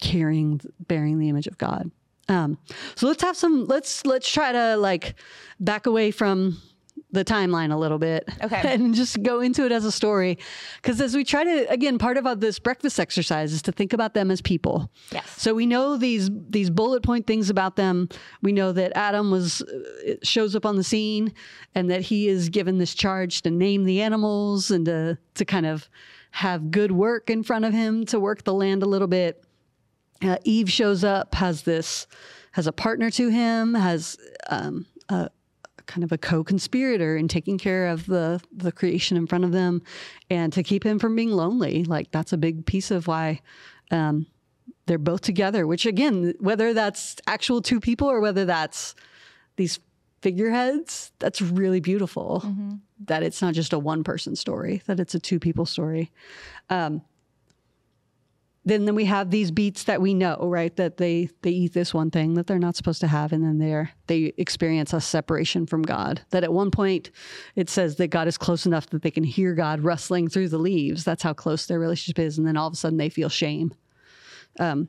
carrying 0.00 0.60
bearing 0.86 1.18
the 1.18 1.28
image 1.28 1.46
of 1.46 1.58
god. 1.58 1.90
Um, 2.28 2.58
so 2.94 3.08
let's 3.08 3.22
have 3.22 3.36
some 3.36 3.66
let's 3.66 4.06
let's 4.06 4.30
try 4.30 4.52
to 4.52 4.76
like 4.76 5.14
back 5.58 5.86
away 5.86 6.10
from 6.12 6.60
the 7.12 7.24
timeline 7.24 7.72
a 7.72 7.76
little 7.76 7.98
bit 7.98 8.28
Okay. 8.40 8.60
and 8.64 8.94
just 8.94 9.20
go 9.22 9.40
into 9.40 9.64
it 9.64 9.72
as 9.72 9.84
a 9.84 9.90
story. 9.90 10.38
Because 10.76 11.00
as 11.00 11.16
we 11.16 11.24
try 11.24 11.42
to 11.42 11.70
again 11.70 11.98
part 11.98 12.16
of 12.16 12.40
this 12.40 12.58
breakfast 12.58 13.00
exercise 13.00 13.52
is 13.52 13.62
to 13.62 13.72
think 13.72 13.92
about 13.92 14.14
them 14.14 14.30
as 14.30 14.40
people. 14.40 14.90
Yes. 15.10 15.28
so 15.36 15.54
we 15.54 15.66
know 15.66 15.96
these 15.96 16.30
these 16.48 16.70
bullet 16.70 17.02
point 17.02 17.26
things 17.26 17.50
about 17.50 17.76
them. 17.76 18.08
We 18.42 18.52
know 18.52 18.72
that 18.72 18.96
adam 18.96 19.30
was 19.30 19.62
uh, 19.62 20.14
shows 20.22 20.54
up 20.54 20.64
on 20.64 20.76
the 20.76 20.84
scene 20.84 21.32
and 21.74 21.90
that 21.90 22.02
he 22.02 22.28
is 22.28 22.48
given 22.48 22.78
this 22.78 22.94
charge 22.94 23.42
to 23.42 23.50
name 23.50 23.84
the 23.84 24.02
animals 24.02 24.70
and 24.70 24.86
to 24.86 25.18
to 25.34 25.44
kind 25.44 25.66
of 25.66 25.88
have 26.32 26.70
good 26.70 26.92
work 26.92 27.28
in 27.28 27.42
front 27.42 27.64
of 27.64 27.72
him 27.72 28.06
to 28.06 28.20
work 28.20 28.44
the 28.44 28.54
land 28.54 28.84
a 28.84 28.86
little 28.86 29.08
bit 29.08 29.44
uh, 30.22 30.36
Eve 30.44 30.70
shows 30.70 31.04
up, 31.04 31.34
has 31.34 31.62
this, 31.62 32.06
has 32.52 32.66
a 32.66 32.72
partner 32.72 33.10
to 33.10 33.28
him, 33.28 33.74
has 33.74 34.16
um, 34.48 34.86
a 35.08 35.30
kind 35.86 36.04
of 36.04 36.12
a 36.12 36.18
co-conspirator 36.18 37.16
in 37.16 37.26
taking 37.26 37.58
care 37.58 37.88
of 37.88 38.06
the 38.06 38.40
the 38.52 38.70
creation 38.70 39.16
in 39.16 39.26
front 39.26 39.44
of 39.44 39.52
them, 39.52 39.82
and 40.30 40.52
to 40.52 40.62
keep 40.62 40.84
him 40.84 40.98
from 40.98 41.16
being 41.16 41.30
lonely. 41.32 41.84
Like 41.84 42.10
that's 42.10 42.32
a 42.32 42.38
big 42.38 42.64
piece 42.64 42.90
of 42.90 43.06
why 43.06 43.40
um, 43.90 44.26
they're 44.86 44.98
both 44.98 45.22
together. 45.22 45.66
Which 45.66 45.86
again, 45.86 46.34
whether 46.38 46.72
that's 46.74 47.16
actual 47.26 47.60
two 47.60 47.80
people 47.80 48.08
or 48.08 48.20
whether 48.20 48.44
that's 48.44 48.94
these 49.56 49.80
figureheads, 50.22 51.12
that's 51.18 51.40
really 51.40 51.80
beautiful. 51.80 52.40
That 53.06 53.22
it's 53.22 53.42
not 53.42 53.54
just 53.54 53.72
a 53.72 53.78
one 53.78 54.04
person 54.04 54.36
story; 54.36 54.82
that 54.86 55.00
it's 55.00 55.14
a 55.14 55.20
two 55.20 55.40
people 55.40 55.66
story 55.66 56.12
then 58.64 58.84
then 58.84 58.94
we 58.94 59.06
have 59.06 59.30
these 59.30 59.50
beats 59.50 59.84
that 59.84 60.02
we 60.02 60.12
know 60.12 60.36
right? 60.42 60.74
That 60.76 60.98
they 60.98 61.30
they 61.42 61.50
eat 61.50 61.72
this 61.72 61.94
one 61.94 62.10
thing 62.10 62.34
that 62.34 62.46
they're 62.46 62.58
not 62.58 62.76
supposed 62.76 63.00
to 63.00 63.06
have 63.06 63.32
and 63.32 63.42
then 63.42 63.58
they're 63.58 63.90
they 64.06 64.32
experience 64.36 64.92
a 64.92 65.00
separation 65.00 65.66
from 65.66 65.82
god. 65.82 66.22
That 66.30 66.44
at 66.44 66.52
one 66.52 66.70
point 66.70 67.10
it 67.56 67.70
says 67.70 67.96
that 67.96 68.08
god 68.08 68.28
is 68.28 68.36
close 68.36 68.66
enough 68.66 68.88
that 68.90 69.02
they 69.02 69.10
can 69.10 69.24
hear 69.24 69.54
god 69.54 69.80
rustling 69.80 70.28
through 70.28 70.48
the 70.48 70.58
leaves. 70.58 71.04
That's 71.04 71.22
how 71.22 71.32
close 71.32 71.66
their 71.66 71.80
relationship 71.80 72.18
is 72.18 72.38
and 72.38 72.46
then 72.46 72.56
all 72.56 72.68
of 72.68 72.74
a 72.74 72.76
sudden 72.76 72.98
they 72.98 73.08
feel 73.08 73.28
shame. 73.28 73.72
Um, 74.58 74.88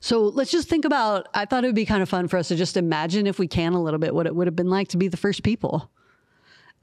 so 0.00 0.22
let's 0.22 0.52
just 0.52 0.68
think 0.68 0.84
about 0.84 1.28
i 1.34 1.44
thought 1.44 1.64
it 1.64 1.66
would 1.66 1.74
be 1.74 1.84
kind 1.84 2.02
of 2.02 2.08
fun 2.08 2.28
for 2.28 2.36
us 2.36 2.46
to 2.46 2.54
just 2.54 2.76
imagine 2.76 3.26
if 3.26 3.38
we 3.38 3.48
can 3.48 3.72
a 3.72 3.82
little 3.82 3.98
bit 3.98 4.14
what 4.14 4.26
it 4.26 4.34
would 4.34 4.46
have 4.46 4.54
been 4.54 4.70
like 4.70 4.86
to 4.86 4.96
be 4.96 5.08
the 5.08 5.16
first 5.16 5.42
people 5.42 5.90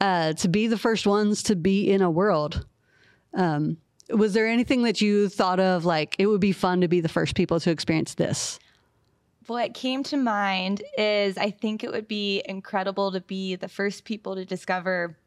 uh, 0.02 0.34
to 0.34 0.50
be 0.50 0.68
the 0.68 0.78
first 0.78 1.08
ones 1.08 1.42
to 1.42 1.56
be 1.56 1.90
in 1.90 2.02
a 2.02 2.12
world 2.12 2.66
was 4.10 4.34
there 4.34 4.48
anything 4.48 4.84
that 4.84 5.02
you 5.02 5.30
thought 5.30 5.60
of 5.60 5.86
like 5.86 6.16
it 6.20 6.28
would 6.28 6.42
be 6.42 6.52
fun 6.52 6.82
to 6.82 6.88
be 6.88 7.02
the 7.02 7.10
first 7.10 7.36
people 7.36 7.60
to 7.60 7.72
experience 7.72 8.16
this? 8.16 8.60
What 9.48 9.74
came 9.74 10.04
to 10.04 10.18
mind 10.18 10.82
is 10.98 11.38
I 11.38 11.52
think 11.52 11.84
it 11.84 11.92
would 11.92 12.08
be 12.08 12.42
incredible 12.46 13.12
to 13.12 13.22
be 13.22 13.56
the 13.56 13.68
first 13.68 14.04
people 14.04 14.36
to 14.36 14.44
discover 14.46 15.18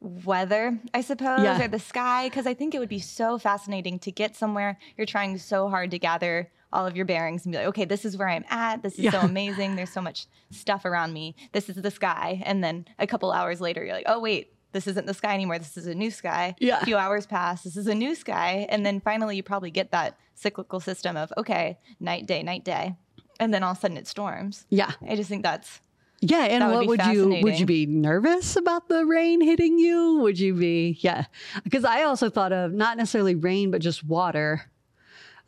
weather, 0.00 0.78
I 0.92 1.00
suppose, 1.02 1.40
Yeah. 1.42 1.62
or 1.62 1.68
the 1.68 1.78
sky, 1.78 2.28
because 2.28 2.46
I 2.46 2.54
think 2.54 2.74
it 2.74 2.78
would 2.78 2.88
be 2.88 2.98
so 2.98 3.38
fascinating 3.38 3.98
to 4.00 4.10
get 4.10 4.34
somewhere. 4.34 4.78
You're 4.96 5.06
trying 5.06 5.38
so 5.38 5.68
hard 5.68 5.90
to 5.92 5.98
gather 5.98 6.50
all 6.72 6.86
of 6.86 6.96
your 6.96 7.04
bearings 7.04 7.44
and 7.44 7.52
be 7.52 7.58
like, 7.58 7.66
okay, 7.68 7.84
this 7.84 8.04
is 8.04 8.16
where 8.16 8.28
I'm 8.28 8.44
at. 8.48 8.82
This 8.82 8.98
is 8.98 9.12
so 9.12 9.20
amazing. 9.22 9.76
There's 9.76 9.92
so 9.92 10.00
much 10.00 10.26
stuff 10.50 10.84
around 10.84 11.12
me. 11.12 11.36
This 11.52 11.68
is 11.68 11.76
the 11.76 11.90
sky. 11.90 12.42
And 12.46 12.64
then 12.64 12.86
a 12.98 13.06
couple 13.06 13.30
hours 13.30 13.60
later, 13.60 13.84
you're 13.84 13.94
like, 13.94 14.06
oh, 14.08 14.18
wait. 14.20 14.51
This 14.72 14.86
isn't 14.86 15.06
the 15.06 15.14
sky 15.14 15.34
anymore. 15.34 15.58
This 15.58 15.76
is 15.76 15.86
a 15.86 15.94
new 15.94 16.10
sky. 16.10 16.54
Yeah. 16.58 16.80
A 16.80 16.84
few 16.84 16.96
hours 16.96 17.26
pass. 17.26 17.62
This 17.62 17.76
is 17.76 17.86
a 17.86 17.94
new 17.94 18.14
sky. 18.14 18.66
And 18.70 18.84
then 18.84 19.00
finally, 19.00 19.36
you 19.36 19.42
probably 19.42 19.70
get 19.70 19.90
that 19.92 20.16
cyclical 20.34 20.80
system 20.80 21.16
of, 21.16 21.32
okay, 21.36 21.78
night, 22.00 22.26
day, 22.26 22.42
night, 22.42 22.64
day. 22.64 22.96
And 23.38 23.52
then 23.52 23.62
all 23.62 23.72
of 23.72 23.78
a 23.78 23.80
sudden 23.80 23.96
it 23.96 24.06
storms. 24.06 24.66
Yeah. 24.70 24.92
I 25.08 25.16
just 25.16 25.28
think 25.28 25.42
that's 25.42 25.80
Yeah, 26.20 26.44
and 26.44 26.62
That 26.62 26.68
would 26.68 26.86
what 26.86 26.86
would 26.86 27.06
you 27.06 27.40
would 27.42 27.58
you 27.58 27.66
be 27.66 27.84
nervous 27.86 28.54
about 28.56 28.88
the 28.88 29.04
rain 29.04 29.40
hitting 29.40 29.78
you? 29.78 30.18
Would 30.18 30.38
you 30.38 30.54
be 30.54 30.96
yeah? 31.00 31.24
Because 31.64 31.84
I 31.84 32.04
also 32.04 32.30
thought 32.30 32.52
of 32.52 32.72
not 32.72 32.96
necessarily 32.96 33.34
rain 33.34 33.70
but 33.72 33.80
just 33.82 34.04
water. 34.04 34.70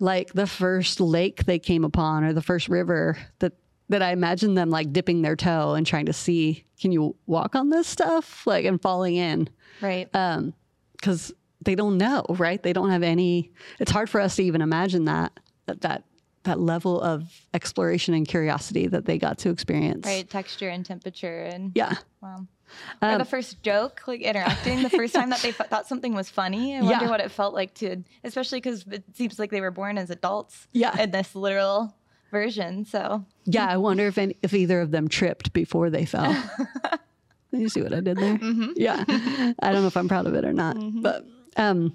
Like 0.01 0.33
the 0.33 0.49
first 0.49 1.01
lake 1.01 1.45
they 1.45 1.61
came 1.61 1.85
upon 1.85 2.25
or 2.25 2.33
the 2.33 2.43
first 2.43 2.69
river 2.69 3.17
that 3.39 3.53
that 3.89 4.03
I 4.03 4.13
imagine 4.13 4.55
them 4.55 4.71
like 4.71 4.93
dipping 4.93 5.23
their 5.23 5.37
toe 5.37 5.75
and 5.75 5.87
trying 5.87 6.07
to 6.07 6.13
see 6.13 6.65
can 6.81 6.91
you 6.93 7.15
walk 7.27 7.55
on 7.55 7.71
this 7.71 7.87
stuff 7.87 8.47
like 8.47 8.65
and 8.65 8.81
falling 8.81 9.17
in. 9.17 9.49
right. 9.81 10.11
because 10.97 11.33
they 11.63 11.75
don't 11.75 11.97
know, 11.99 12.25
right? 12.29 12.63
They 12.63 12.73
don't 12.73 12.91
have 12.91 13.03
any. 13.03 13.51
It's 13.81 13.91
hard 13.91 14.11
for 14.11 14.21
us 14.21 14.37
to 14.37 14.43
even 14.45 14.61
imagine 14.61 15.05
that 15.07 15.39
that 15.67 15.81
that, 15.83 16.05
that 16.43 16.61
level 16.61 17.01
of 17.01 17.25
exploration 17.55 18.13
and 18.13 18.29
curiosity 18.29 18.87
that 18.89 19.07
they 19.07 19.17
got 19.19 19.39
to 19.39 19.51
experience. 19.51 20.05
right. 20.07 20.29
Texture 20.29 20.69
and 20.69 20.85
temperature. 20.85 21.43
And 21.45 21.73
Yeah. 21.75 21.95
wow. 22.21 22.47
or 23.01 23.09
Um, 23.09 23.19
the 23.19 23.25
first 23.25 23.63
joke, 23.63 24.03
like 24.07 24.21
interacting, 24.21 24.83
the 24.83 24.91
first 24.91 25.15
time 25.15 25.31
that 25.31 25.41
they 25.41 25.51
f- 25.51 25.69
thought 25.71 25.87
something 25.87 26.15
was 26.15 26.29
funny. 26.29 26.77
I 26.77 26.83
wonder 26.83 27.05
Yeah. 27.07 27.11
what 27.11 27.21
it 27.21 27.31
felt 27.31 27.55
like 27.55 27.73
to, 27.77 28.03
especially 28.25 28.59
because 28.61 28.85
it 28.91 29.05
seems 29.15 29.39
like 29.39 29.51
they 29.51 29.63
were 29.63 29.71
born 29.71 29.97
as 29.97 30.11
adults. 30.11 30.69
Yeah. 30.73 30.99
In 31.01 31.13
this 31.13 31.35
literal 31.35 31.95
version. 32.35 32.85
So 32.85 33.25
Yeah. 33.47 33.67
I 33.67 33.79
wonder 33.79 34.07
if 34.07 34.19
any, 34.19 34.37
if 34.43 34.53
either 34.53 34.83
of 34.83 34.91
them 34.91 35.09
tripped 35.09 35.55
before 35.55 35.89
they 35.89 36.05
fell. 36.05 36.37
you 37.53 37.71
see 37.71 37.81
what 37.81 37.95
I 37.95 38.01
did 38.01 38.19
there? 38.19 38.37
Mm-hmm. 38.37 38.73
Yeah. 38.77 39.05
I 39.09 39.73
don't 39.73 39.81
know 39.81 39.87
if 39.87 39.97
I'm 39.97 40.09
proud 40.09 40.27
of 40.27 40.35
it 40.35 40.45
or 40.45 40.53
not, 40.53 40.77
but 41.01 41.25
um, 41.57 41.95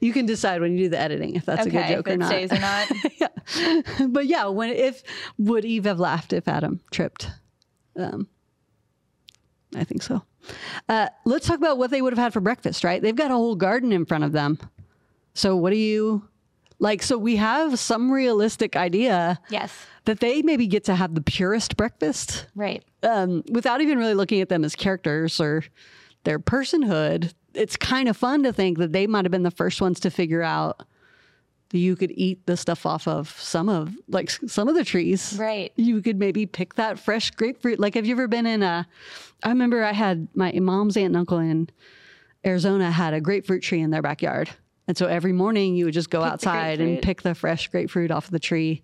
you 0.00 0.12
can 0.12 0.26
decide 0.26 0.60
when 0.60 0.72
you 0.72 0.84
do 0.84 0.88
the 0.88 0.98
editing 0.98 1.36
if 1.36 1.44
that's 1.44 1.66
a 1.66 1.70
good 1.70 1.86
joke 1.86 2.08
or 2.08 2.16
not. 2.16 2.28
stays 2.28 2.50
or 2.50 2.58
not. 2.58 2.90
yeah. 3.20 4.06
But 4.08 4.26
yeah, 4.26 4.46
when 4.46 4.70
if 4.70 5.02
would 5.38 5.64
Eve 5.64 5.84
have 5.84 6.00
laughed 6.00 6.32
if 6.32 6.48
Adam 6.48 6.80
tripped? 6.90 7.28
Um, 7.96 8.26
I 9.76 9.84
think 9.84 10.02
so. 10.02 10.22
Uh, 10.88 11.08
let's 11.24 11.46
talk 11.46 11.58
about 11.58 11.78
what 11.78 11.90
they 11.90 12.02
would 12.02 12.12
have 12.12 12.18
had 12.18 12.32
for 12.32 12.40
breakfast. 12.40 12.82
Right? 12.82 13.00
They've 13.00 13.14
got 13.14 13.30
a 13.30 13.34
whole 13.34 13.56
garden 13.56 13.92
in 13.92 14.04
front 14.06 14.24
of 14.24 14.32
them. 14.32 14.58
So 15.34 15.56
what 15.56 15.70
do 15.70 15.76
you 15.76 16.26
like? 16.78 17.02
So 17.02 17.16
we 17.18 17.36
have 17.36 17.78
some 17.78 18.10
realistic 18.10 18.76
idea 18.76 19.40
yes. 19.50 19.72
that 20.04 20.20
they 20.20 20.42
maybe 20.42 20.66
get 20.66 20.84
to 20.84 20.94
have 20.94 21.14
the 21.14 21.20
purest 21.22 21.76
breakfast 21.76 22.46
Right. 22.54 22.84
um, 23.02 23.42
without 23.50 23.80
even 23.80 23.98
really 23.98 24.14
looking 24.14 24.40
at 24.40 24.48
them 24.48 24.64
as 24.64 24.74
characters 24.74 25.40
or 25.40 25.64
their 26.24 26.38
personhood. 26.38 27.32
It's 27.54 27.76
kind 27.76 28.08
of 28.08 28.16
fun 28.16 28.42
to 28.42 28.52
think 28.52 28.78
that 28.78 28.92
they 28.92 29.06
might 29.06 29.24
have 29.24 29.32
been 29.32 29.42
the 29.42 29.50
first 29.50 29.80
ones 29.80 30.00
to 30.00 30.10
figure 30.10 30.42
out 30.42 30.82
that 31.70 31.78
you 31.78 31.96
could 31.96 32.12
eat 32.14 32.44
the 32.46 32.56
stuff 32.56 32.86
off 32.86 33.08
of 33.08 33.30
some 33.40 33.68
of 33.68 33.96
like 34.08 34.30
some 34.30 34.68
of 34.68 34.74
the 34.74 34.84
trees. 34.84 35.36
Right. 35.38 35.72
You 35.76 36.00
could 36.02 36.18
maybe 36.18 36.46
pick 36.46 36.74
that 36.74 36.98
fresh 36.98 37.30
grapefruit. 37.30 37.78
Like, 37.80 37.94
have 37.94 38.06
you 38.06 38.12
ever 38.14 38.28
been 38.28 38.46
in 38.46 38.62
a? 38.62 38.86
I 39.42 39.48
remember 39.48 39.82
I 39.84 39.92
had 39.92 40.28
my 40.34 40.52
mom's 40.52 40.96
aunt 40.96 41.06
and 41.06 41.16
uncle 41.16 41.38
in 41.38 41.68
Arizona 42.46 42.90
had 42.90 43.14
a 43.14 43.20
grapefruit 43.20 43.62
tree 43.62 43.80
in 43.80 43.90
their 43.90 44.02
backyard, 44.02 44.50
and 44.86 44.96
so 44.96 45.06
every 45.06 45.32
morning 45.32 45.74
you 45.74 45.86
would 45.86 45.94
just 45.94 46.10
go 46.10 46.22
Pick 46.22 46.32
outside 46.32 46.80
and 46.80 47.00
pick 47.00 47.22
the 47.22 47.34
fresh 47.34 47.68
grapefruit 47.68 48.10
off 48.10 48.26
of 48.26 48.30
the 48.30 48.38
tree. 48.38 48.82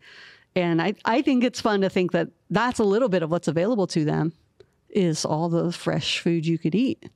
And 0.56 0.80
I, 0.82 0.94
I 1.04 1.22
think 1.22 1.44
it's 1.44 1.60
fun 1.60 1.82
to 1.82 1.90
think 1.90 2.12
that 2.12 2.28
that's 2.48 2.78
a 2.78 2.84
little 2.84 3.08
bit 3.08 3.22
of 3.22 3.30
what's 3.30 3.48
available 3.48 3.86
to 3.88 4.04
them 4.04 4.32
is 4.88 5.24
all 5.24 5.48
the 5.48 5.70
fresh 5.70 6.18
food 6.18 6.44
you 6.46 6.58
could 6.58 6.74
eat, 6.74 7.08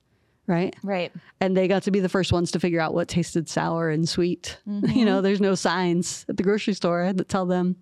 right? 0.47 0.73
Right. 0.83 1.11
And 1.41 1.57
they 1.57 1.67
got 1.67 1.83
to 1.83 1.91
be 1.91 1.99
the 1.99 2.07
first 2.07 2.31
ones 2.31 2.51
to 2.51 2.59
figure 2.59 2.79
out 2.79 2.93
what 2.93 3.07
tasted 3.09 3.49
sour 3.49 3.89
and 3.89 4.07
sweet. 4.07 4.57
You 4.65 5.03
know, 5.03 5.21
there's 5.21 5.41
no 5.41 5.55
signs 5.55 6.25
at 6.29 6.37
the 6.37 6.43
grocery 6.43 6.73
store 6.73 7.11
that 7.11 7.27
tell 7.27 7.45
them 7.45 7.75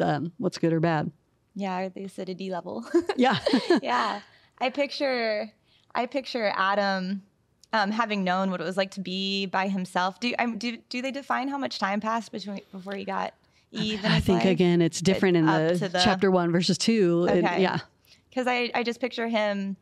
um, 0.00 0.32
what's 0.38 0.58
good 0.58 0.72
or 0.72 0.80
bad. 0.80 1.12
Yeah. 1.54 1.88
The 1.88 2.04
acidity 2.04 2.50
level. 2.50 2.84
Yeah. 3.16 3.38
yeah. 3.82 4.20
I 4.58 4.70
picture, 4.70 5.52
I 5.94 6.06
picture 6.06 6.52
Adam 6.56 7.22
um, 7.74 7.90
having 7.90 8.22
known 8.22 8.52
what 8.52 8.60
it 8.60 8.64
was 8.64 8.76
like 8.76 8.92
to 8.92 9.00
be 9.00 9.46
by 9.46 9.66
himself. 9.66 10.20
Do 10.20 10.32
um, 10.38 10.56
do 10.58 10.78
do 10.88 11.02
they 11.02 11.10
define 11.10 11.48
how 11.48 11.58
much 11.58 11.80
time 11.80 12.00
passed 12.00 12.30
between 12.30 12.60
before 12.70 12.94
he 12.94 13.04
got 13.04 13.34
Eve? 13.72 14.00
I 14.04 14.20
think 14.20 14.44
life? 14.44 14.52
again, 14.52 14.80
it's 14.80 15.00
different 15.00 15.36
in 15.36 15.46
the, 15.46 15.90
the, 15.92 16.00
chapter 16.02 16.30
one 16.30 16.52
verses 16.52 16.78
two. 16.78 17.26
Okay. 17.28 17.38
It, 17.38 17.60
yeah, 17.60 17.80
because 18.30 18.46
I 18.46 18.70
I 18.74 18.84
just 18.84 19.00
picture 19.00 19.26
him 19.26 19.76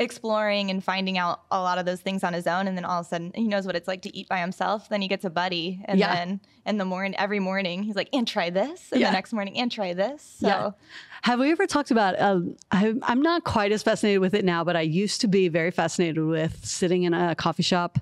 exploring 0.00 0.70
and 0.70 0.82
finding 0.82 1.18
out 1.18 1.42
a 1.50 1.60
lot 1.60 1.78
of 1.78 1.84
those 1.84 2.00
things 2.00 2.22
on 2.22 2.32
his 2.32 2.46
own 2.46 2.68
and 2.68 2.76
then 2.76 2.84
all 2.84 3.00
of 3.00 3.06
a 3.06 3.08
sudden 3.08 3.32
he 3.34 3.48
knows 3.48 3.66
what 3.66 3.74
it's 3.74 3.88
like 3.88 4.00
to 4.02 4.16
eat 4.16 4.28
by 4.28 4.38
himself 4.38 4.88
then 4.88 5.02
he 5.02 5.08
gets 5.08 5.24
a 5.24 5.30
buddy 5.30 5.82
and 5.86 5.98
Yeah. 5.98 6.14
then 6.14 6.40
in 6.64 6.78
the 6.78 6.84
morning 6.84 7.16
every 7.18 7.40
morning 7.40 7.82
he's 7.82 7.96
like 7.96 8.08
and 8.12 8.26
try 8.26 8.48
this 8.48 8.92
and 8.92 9.00
Yeah. 9.00 9.08
the 9.08 9.14
next 9.14 9.32
morning 9.32 9.58
and 9.58 9.72
try 9.72 9.94
this 9.94 10.36
so 10.40 10.46
Yeah. 10.46 10.70
Have 11.22 11.40
we 11.40 11.50
ever 11.50 11.66
talked 11.66 11.90
about? 11.90 12.20
Um, 12.20 12.56
I, 12.70 12.94
I'm 13.02 13.22
not 13.22 13.44
quite 13.44 13.72
as 13.72 13.82
fascinated 13.82 14.20
with 14.20 14.34
it 14.34 14.44
now, 14.44 14.64
but 14.64 14.76
I 14.76 14.82
used 14.82 15.20
to 15.22 15.28
be 15.28 15.48
very 15.48 15.70
fascinated 15.70 16.24
with 16.24 16.64
sitting 16.64 17.02
in 17.02 17.14
a 17.14 17.34
coffee 17.34 17.62
shop 17.62 17.98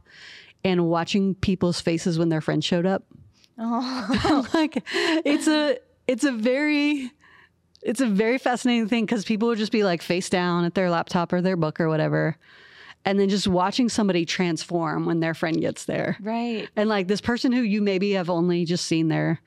and 0.64 0.86
watching 0.86 1.34
people's 1.34 1.80
faces 1.80 2.18
when 2.18 2.28
their 2.28 2.40
friends 2.40 2.64
showed 2.64 2.86
up. 2.86 3.04
Oh. 3.58 4.46
like 4.54 4.82
it's 4.94 5.48
a 5.48 5.78
it's 6.06 6.24
a 6.24 6.32
very 6.32 7.10
it's 7.82 8.00
a 8.00 8.06
very 8.06 8.38
fascinating 8.38 8.88
thing 8.88 9.06
because 9.06 9.24
people 9.24 9.48
would 9.48 9.58
just 9.58 9.72
be 9.72 9.84
like 9.84 10.02
face 10.02 10.28
down 10.28 10.64
at 10.64 10.74
their 10.74 10.90
laptop 10.90 11.32
or 11.32 11.40
their 11.40 11.56
book 11.56 11.80
or 11.80 11.88
whatever, 11.88 12.36
and 13.04 13.18
then 13.18 13.28
just 13.28 13.48
watching 13.48 13.88
somebody 13.88 14.26
transform 14.26 15.06
when 15.06 15.20
their 15.20 15.34
friend 15.34 15.60
gets 15.60 15.84
there. 15.84 16.16
right 16.20 16.68
And 16.76 16.88
like 16.88 17.08
this 17.08 17.20
person 17.20 17.52
who 17.52 17.62
you 17.62 17.80
maybe 17.80 18.12
have 18.12 18.28
only 18.28 18.64
just 18.64 18.86
seen 18.86 19.08
their 19.08 19.40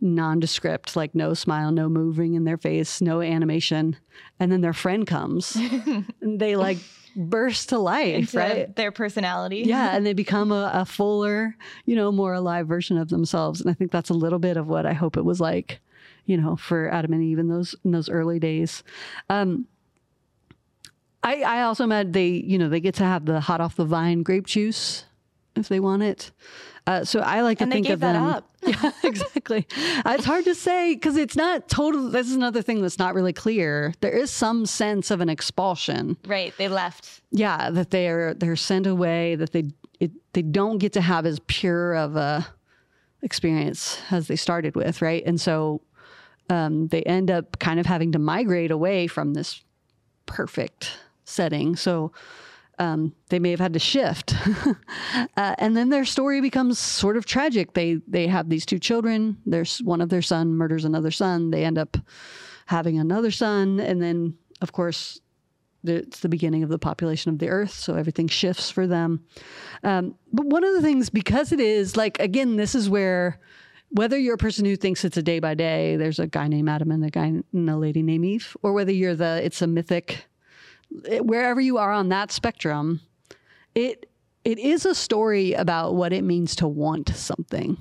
nondescript, 0.00 0.96
like 0.96 1.14
no 1.14 1.34
smile, 1.34 1.72
no 1.72 1.88
moving 1.88 2.34
in 2.34 2.44
their 2.44 2.58
face, 2.58 3.00
no 3.00 3.20
animation. 3.20 3.96
And 4.38 4.52
then 4.52 4.60
their 4.60 4.72
friend 4.72 5.06
comes 5.06 5.56
and 6.20 6.40
they 6.40 6.56
like 6.56 6.78
burst 7.16 7.70
to 7.70 7.78
life, 7.78 8.14
into 8.14 8.38
right? 8.38 8.76
their 8.76 8.92
personality 8.92 9.62
Yeah. 9.66 9.96
And 9.96 10.04
they 10.06 10.12
become 10.24 10.52
a, 10.52 10.70
a 10.74 10.84
fuller, 10.84 11.56
you 11.86 11.96
know, 11.96 12.12
more 12.12 12.34
alive 12.34 12.66
version 12.66 12.98
of 12.98 13.08
themselves. 13.08 13.60
And 13.60 13.70
I 13.70 13.74
think 13.74 13.90
that's 13.90 14.10
a 14.10 14.14
little 14.14 14.38
bit 14.38 14.56
of 14.56 14.68
what 14.68 14.84
I 14.86 14.92
hope 14.92 15.16
it 15.16 15.24
was 15.24 15.40
like, 15.40 15.80
you 16.26 16.36
know, 16.36 16.56
for 16.56 16.92
Adam 16.92 17.12
and 17.12 17.22
Eve 17.22 17.38
in 17.38 17.48
those 17.48 17.74
in 17.84 17.92
those 17.92 18.08
early 18.08 18.38
days. 18.38 18.82
Um 19.30 19.66
I, 21.22 21.42
I 21.42 21.62
also 21.62 21.86
met 21.86 22.12
they, 22.12 22.28
you 22.28 22.56
know, 22.56 22.68
they 22.68 22.78
get 22.78 22.94
to 22.96 23.04
have 23.04 23.24
the 23.24 23.40
hot 23.40 23.60
off 23.60 23.74
the 23.74 23.84
vine 23.84 24.22
grape 24.22 24.46
juice 24.46 25.06
if 25.56 25.68
they 25.68 25.80
want 25.80 26.02
it. 26.02 26.30
Uh, 26.86 27.04
so 27.04 27.18
I 27.20 27.40
like 27.42 27.58
to 27.58 27.64
And 27.64 27.72
they 27.72 27.76
think 27.76 27.86
gave 27.88 27.94
of 27.94 28.00
that 28.00 28.12
them. 28.12 28.24
up. 28.24 28.50
Yeah, 28.66 28.90
exactly. 29.04 29.66
Uh, 30.04 30.14
it's 30.16 30.24
hard 30.24 30.44
to 30.44 30.54
say 30.54 30.94
because 30.94 31.16
it's 31.16 31.36
not 31.36 31.68
total. 31.68 32.10
This 32.10 32.26
is 32.28 32.34
another 32.34 32.62
thing 32.62 32.80
that's 32.82 32.98
not 32.98 33.14
really 33.14 33.32
clear. 33.32 33.94
There 34.00 34.10
is 34.10 34.30
some 34.30 34.66
sense 34.66 35.10
of 35.12 35.20
an 35.20 35.28
expulsion. 35.28 36.16
right 36.26 36.52
they 36.58 36.66
left 36.68 37.20
Yeah, 37.30 37.70
that 37.70 37.90
they 37.90 38.08
are 38.08 38.34
they're 38.34 38.56
sent 38.56 38.86
away. 38.88 39.36
That 39.36 39.52
they 39.52 39.70
it, 40.00 40.10
they 40.32 40.42
don't 40.42 40.78
get 40.78 40.92
to 40.94 41.00
have 41.00 41.26
as 41.26 41.38
pure 41.46 41.94
of 41.94 42.16
a 42.16 42.46
experience 43.22 43.98
as 44.10 44.26
they 44.28 44.36
started 44.36 44.74
with, 44.76 45.00
right? 45.02 45.22
And 45.24 45.40
so 45.40 45.82
um, 46.50 46.88
they 46.88 47.02
end 47.02 47.30
up 47.30 47.58
kind 47.58 47.80
of 47.80 47.86
having 47.86 48.12
to 48.12 48.18
migrate 48.18 48.70
away 48.70 49.06
from 49.06 49.34
this 49.34 49.62
perfect 50.26 50.90
setting. 51.24 51.76
So 51.76 52.12
um, 52.78 53.14
they 53.28 53.38
may 53.38 53.50
have 53.50 53.60
had 53.60 53.72
to 53.72 53.78
shift, 53.78 54.34
uh, 55.36 55.54
and 55.58 55.76
then 55.76 55.88
their 55.88 56.04
story 56.04 56.40
becomes 56.40 56.78
sort 56.78 57.16
of 57.16 57.24
tragic. 57.24 57.72
They 57.74 58.00
they 58.06 58.26
have 58.26 58.48
these 58.48 58.66
two 58.66 58.78
children. 58.78 59.38
There's 59.46 59.78
one 59.82 60.00
of 60.00 60.08
their 60.08 60.22
son 60.22 60.54
murders 60.54 60.84
another 60.84 61.10
son. 61.10 61.50
They 61.50 61.64
end 61.64 61.78
up 61.78 61.96
having 62.66 62.98
another 62.98 63.30
son, 63.30 63.80
and 63.80 64.02
then 64.02 64.34
of 64.60 64.72
course 64.72 65.20
it's 65.84 66.20
the 66.20 66.28
beginning 66.28 66.62
of 66.62 66.68
the 66.68 66.78
population 66.78 67.32
of 67.32 67.38
the 67.38 67.48
earth, 67.48 67.72
so 67.72 67.94
everything 67.94 68.28
shifts 68.28 68.70
for 68.70 68.86
them. 68.86 69.24
Um, 69.82 70.16
but 70.32 70.46
one 70.46 70.64
of 70.64 70.74
the 70.74 70.82
things, 70.82 71.10
because 71.10 71.52
it 71.52 71.60
is 71.60 71.96
like 71.96 72.20
again, 72.20 72.56
this 72.56 72.74
is 72.74 72.90
where 72.90 73.40
whether 73.90 74.18
you're 74.18 74.34
a 74.34 74.38
person 74.38 74.64
who 74.64 74.76
thinks 74.76 75.04
it's 75.04 75.16
a 75.16 75.22
day 75.22 75.38
by 75.38 75.54
day, 75.54 75.96
there's 75.96 76.18
a 76.18 76.26
guy 76.26 76.48
named 76.48 76.68
Adam 76.68 76.90
and 76.90 77.04
a 77.04 77.10
guy 77.10 77.26
and 77.52 77.70
a 77.70 77.76
lady 77.76 78.02
named 78.02 78.24
Eve, 78.24 78.56
or 78.62 78.72
whether 78.72 78.92
you're 78.92 79.14
the 79.14 79.40
it's 79.44 79.62
a 79.62 79.66
mythic, 79.66 80.26
wherever 80.90 81.60
you 81.60 81.78
are 81.78 81.92
on 81.92 82.08
that 82.10 82.32
spectrum, 82.32 83.00
it 83.74 84.08
it 84.44 84.58
is 84.58 84.86
a 84.86 84.94
story 84.94 85.54
about 85.54 85.94
what 85.94 86.12
it 86.12 86.22
means 86.22 86.54
to 86.56 86.68
want 86.68 87.08
something, 87.16 87.76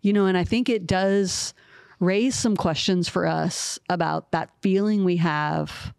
you 0.00 0.12
know, 0.12 0.26
and 0.26 0.38
I 0.38 0.44
think 0.44 0.68
it 0.68 0.86
does 0.86 1.54
raise 1.98 2.36
some 2.36 2.56
questions 2.56 3.08
for 3.08 3.26
us 3.26 3.80
about 3.88 4.30
that 4.30 4.50
feeling 4.60 5.04
we 5.04 5.16
have. 5.16 5.92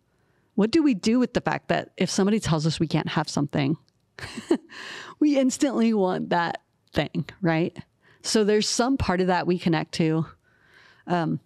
What 0.56 0.72
do 0.72 0.82
we 0.82 0.94
do 0.94 1.20
with 1.20 1.34
the 1.34 1.42
fact 1.42 1.68
that 1.68 1.92
if 1.98 2.10
somebody 2.10 2.40
tells 2.40 2.66
us 2.66 2.80
we 2.80 2.88
can't 2.88 3.10
have 3.10 3.28
something, 3.28 3.78
we 5.20 5.38
instantly 5.38 5.94
want 5.94 6.30
that 6.30 6.62
thing, 6.94 7.26
right? 7.42 7.78
So 8.22 8.44
there's 8.44 8.68
some 8.68 8.98
part 8.98 9.22
of 9.22 9.28
that 9.28 9.48
we 9.48 9.60
connect 9.60 9.94
to. 9.96 10.26
Um, 11.08 11.40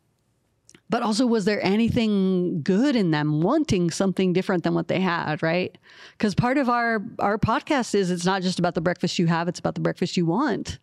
but 0.93 1.01
also, 1.01 1.25
was 1.25 1.45
there 1.45 1.59
anything 1.65 2.61
good 2.61 2.95
in 2.95 3.09
them 3.09 3.41
wanting 3.41 3.89
something 3.89 4.31
different 4.31 4.63
than 4.63 4.75
what 4.75 4.89
they 4.89 4.99
had, 4.99 5.41
right? 5.41 5.75
Because 6.15 6.35
part 6.35 6.59
of 6.59 6.69
our 6.69 7.01
our 7.17 7.39
podcast 7.39 7.95
is 7.95 8.11
it's 8.11 8.25
not 8.25 8.43
just 8.43 8.59
about 8.59 8.75
the 8.75 8.81
breakfast 8.81 9.17
you 9.17 9.25
have; 9.25 9.47
it's 9.47 9.57
about 9.57 9.73
the 9.73 9.81
breakfast 9.81 10.17
you 10.17 10.27
want. 10.27 10.77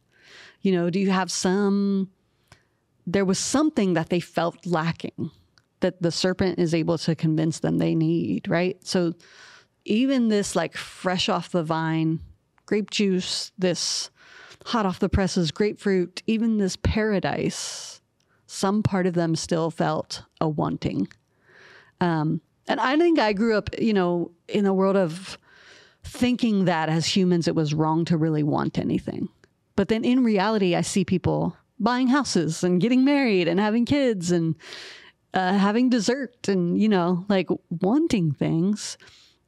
You 0.63 0.73
know, 0.73 0.91
do 0.91 0.99
you 0.99 1.13
have 1.13 1.31
some? 1.31 2.11
There 3.07 3.25
was 3.25 3.39
something 3.39 3.95
that 3.95 4.09
they 4.09 4.19
felt 4.19 4.67
lacking 4.67 5.31
that 5.79 6.03
the 6.03 6.11
serpent 6.11 6.59
is 6.59 6.75
able 6.75 6.99
to 6.99 7.15
convince 7.15 7.61
them 7.61 7.79
they 7.79 7.95
need, 7.95 8.49
right? 8.49 8.85
So 8.85 9.15
even 9.85 10.27
this 10.27 10.57
like 10.57 10.77
fresh 10.77 11.29
off 11.29 11.51
the 11.51 11.63
vine 11.63 12.19
grape 12.67 12.91
juice, 12.91 13.53
this 13.57 14.11
hot 14.67 14.87
off 14.87 14.99
the 14.99 15.09
presses 15.09 15.53
grapefruit, 15.53 16.25
even 16.27 16.59
this 16.59 16.75
paradise, 16.75 18.00
some 18.51 18.83
part 18.83 19.07
of 19.07 19.15
them 19.15 19.37
still 19.37 19.71
felt 19.71 20.25
a 20.41 20.49
wanting. 20.49 21.07
Um, 22.01 22.41
and 22.67 22.81
I 22.81 22.97
think 22.97 23.21
I 23.21 23.33
grew 23.33 23.57
up, 23.57 23.71
you 23.79 23.93
know, 23.93 24.33
in 24.49 24.67
a 24.67 24.75
world 24.75 24.97
of 24.97 25.39
thinking 26.03 26.65
that 26.65 26.89
as 26.89 27.07
humans 27.07 27.47
it 27.47 27.55
was 27.55 27.73
wrong 27.73 28.05
to 28.07 28.17
really 28.17 28.43
want 28.43 28.77
anything. 28.77 29.29
But 29.77 29.87
then 29.87 30.05
in 30.05 30.25
reality, 30.25 30.75
I 30.75 30.81
see 30.81 31.05
people 31.05 31.57
buying 31.79 32.09
houses 32.09 32.65
and 32.65 32.81
getting 32.81 33.05
married 33.05 33.47
and 33.47 33.61
having 33.61 33.85
kids 33.85 34.33
and 34.33 34.57
uh, 35.33 35.57
having 35.57 35.89
dessert 35.89 36.49
and 36.49 36.77
you 36.77 36.89
know 36.89 37.25
like 37.29 37.49
wanting 37.71 38.33
things 38.33 38.99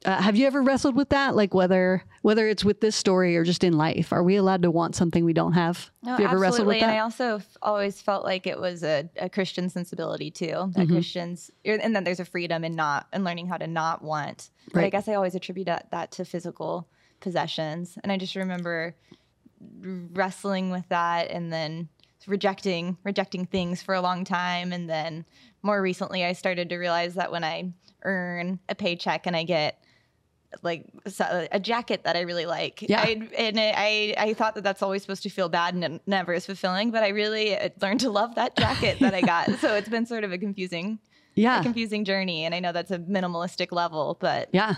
uh, 0.05 0.21
have 0.21 0.35
you 0.35 0.45
ever 0.47 0.61
wrestled 0.61 0.95
with 0.95 1.09
that 1.09 1.35
like 1.35 1.53
whether 1.53 2.03
whether 2.21 2.47
it's 2.47 2.63
with 2.63 2.81
this 2.81 2.95
story 2.95 3.35
or 3.37 3.43
just 3.43 3.63
in 3.63 3.73
life 3.73 4.11
are 4.11 4.23
we 4.23 4.35
allowed 4.35 4.61
to 4.61 4.71
want 4.71 4.95
something 4.95 5.25
we 5.25 5.33
don't 5.33 5.53
have 5.53 5.89
No, 6.01 6.11
have 6.11 6.19
you 6.19 6.25
ever 6.25 6.39
wrestled 6.39 6.67
with 6.67 6.75
absolutely. 6.75 6.81
And 6.81 6.91
I 6.91 7.03
also 7.03 7.35
f- 7.37 7.57
always 7.61 8.01
felt 8.01 8.23
like 8.23 8.47
it 8.47 8.59
was 8.59 8.83
a, 8.83 9.09
a 9.17 9.29
Christian 9.29 9.69
sensibility 9.69 10.31
too. 10.31 10.45
Mm-hmm. 10.47 10.79
That 10.79 10.87
Christians, 10.87 11.51
er, 11.67 11.79
and 11.81 11.95
then 11.95 12.03
there's 12.03 12.19
a 12.19 12.25
freedom 12.25 12.63
in 12.63 12.75
not 12.75 13.07
and 13.11 13.23
learning 13.23 13.47
how 13.47 13.57
to 13.57 13.67
not 13.67 14.03
want. 14.03 14.49
But 14.73 14.83
I 14.83 14.89
guess 14.89 15.07
I 15.07 15.13
always 15.15 15.35
attribute 15.35 15.67
that, 15.67 15.91
that 15.91 16.11
to 16.13 16.25
physical 16.25 16.87
possessions. 17.19 17.97
And 18.03 18.11
I 18.11 18.17
just 18.17 18.35
remember 18.35 18.95
wrestling 20.13 20.69
with 20.69 20.87
that 20.89 21.29
and 21.29 21.51
then 21.51 21.89
rejecting 22.27 22.97
rejecting 23.03 23.45
things 23.45 23.81
for 23.81 23.93
a 23.93 24.01
long 24.01 24.23
time 24.23 24.71
and 24.71 24.89
then 24.89 25.25
more 25.61 25.81
recently 25.81 26.23
I 26.23 26.31
started 26.31 26.69
to 26.69 26.77
realize 26.77 27.15
that 27.15 27.33
when 27.33 27.43
I 27.43 27.73
earn 28.03 28.59
a 28.69 28.75
paycheck 28.75 29.27
and 29.27 29.35
I 29.35 29.43
get 29.43 29.83
like 30.61 30.85
a 31.51 31.59
jacket 31.59 32.03
that 32.03 32.15
I 32.15 32.21
really 32.21 32.45
like. 32.45 32.81
Yeah. 32.81 33.01
I, 33.01 33.27
and 33.37 33.59
I, 33.59 34.13
I 34.17 34.33
thought 34.33 34.55
that 34.55 34.63
that's 34.63 34.81
always 34.81 35.01
supposed 35.01 35.23
to 35.23 35.29
feel 35.29 35.49
bad 35.49 35.75
and 35.75 35.99
never 36.05 36.33
is 36.33 36.45
fulfilling, 36.45 36.91
but 36.91 37.03
I 37.03 37.09
really 37.09 37.57
uh, 37.57 37.69
learned 37.81 38.01
to 38.01 38.09
love 38.09 38.35
that 38.35 38.55
jacket 38.57 38.99
that 38.99 39.13
I 39.13 39.21
got. 39.21 39.49
So 39.63 39.75
it's 39.75 39.87
been 39.87 40.05
sort 40.05 40.23
of 40.25 40.31
a 40.33 40.37
confusing, 40.37 40.99
yeah 41.35 41.59
a 41.59 41.63
confusing 41.63 42.03
journey. 42.03 42.43
And 42.43 42.53
I 42.53 42.59
know 42.59 42.71
that's 42.71 42.91
a 42.91 42.99
minimalistic 42.99 43.71
level, 43.71 44.17
but 44.19 44.49
yeah 44.51 44.75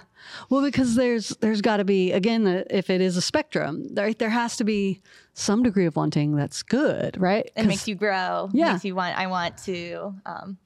well 0.49 0.61
because 0.61 0.95
there's 0.95 1.29
there's 1.41 1.61
got 1.61 1.77
to 1.77 1.83
be 1.85 2.11
again 2.11 2.45
uh, 2.45 2.63
if 2.69 2.89
it 2.89 3.01
is 3.01 3.17
a 3.17 3.21
spectrum 3.21 3.93
there 3.95 4.13
there 4.13 4.29
has 4.29 4.57
to 4.57 4.63
be 4.63 5.01
some 5.33 5.63
degree 5.63 5.85
of 5.85 5.95
wanting 5.95 6.35
that's 6.35 6.61
good 6.61 7.19
right 7.19 7.49
it 7.55 7.65
makes 7.65 7.87
you 7.87 7.95
grow. 7.95 8.49
Yeah. 8.53 8.73
Makes 8.73 8.85
you 8.85 8.95
want, 8.95 9.17
I 9.17 9.27
want 9.27 9.57
to, 9.65 10.13
um, 10.25 10.57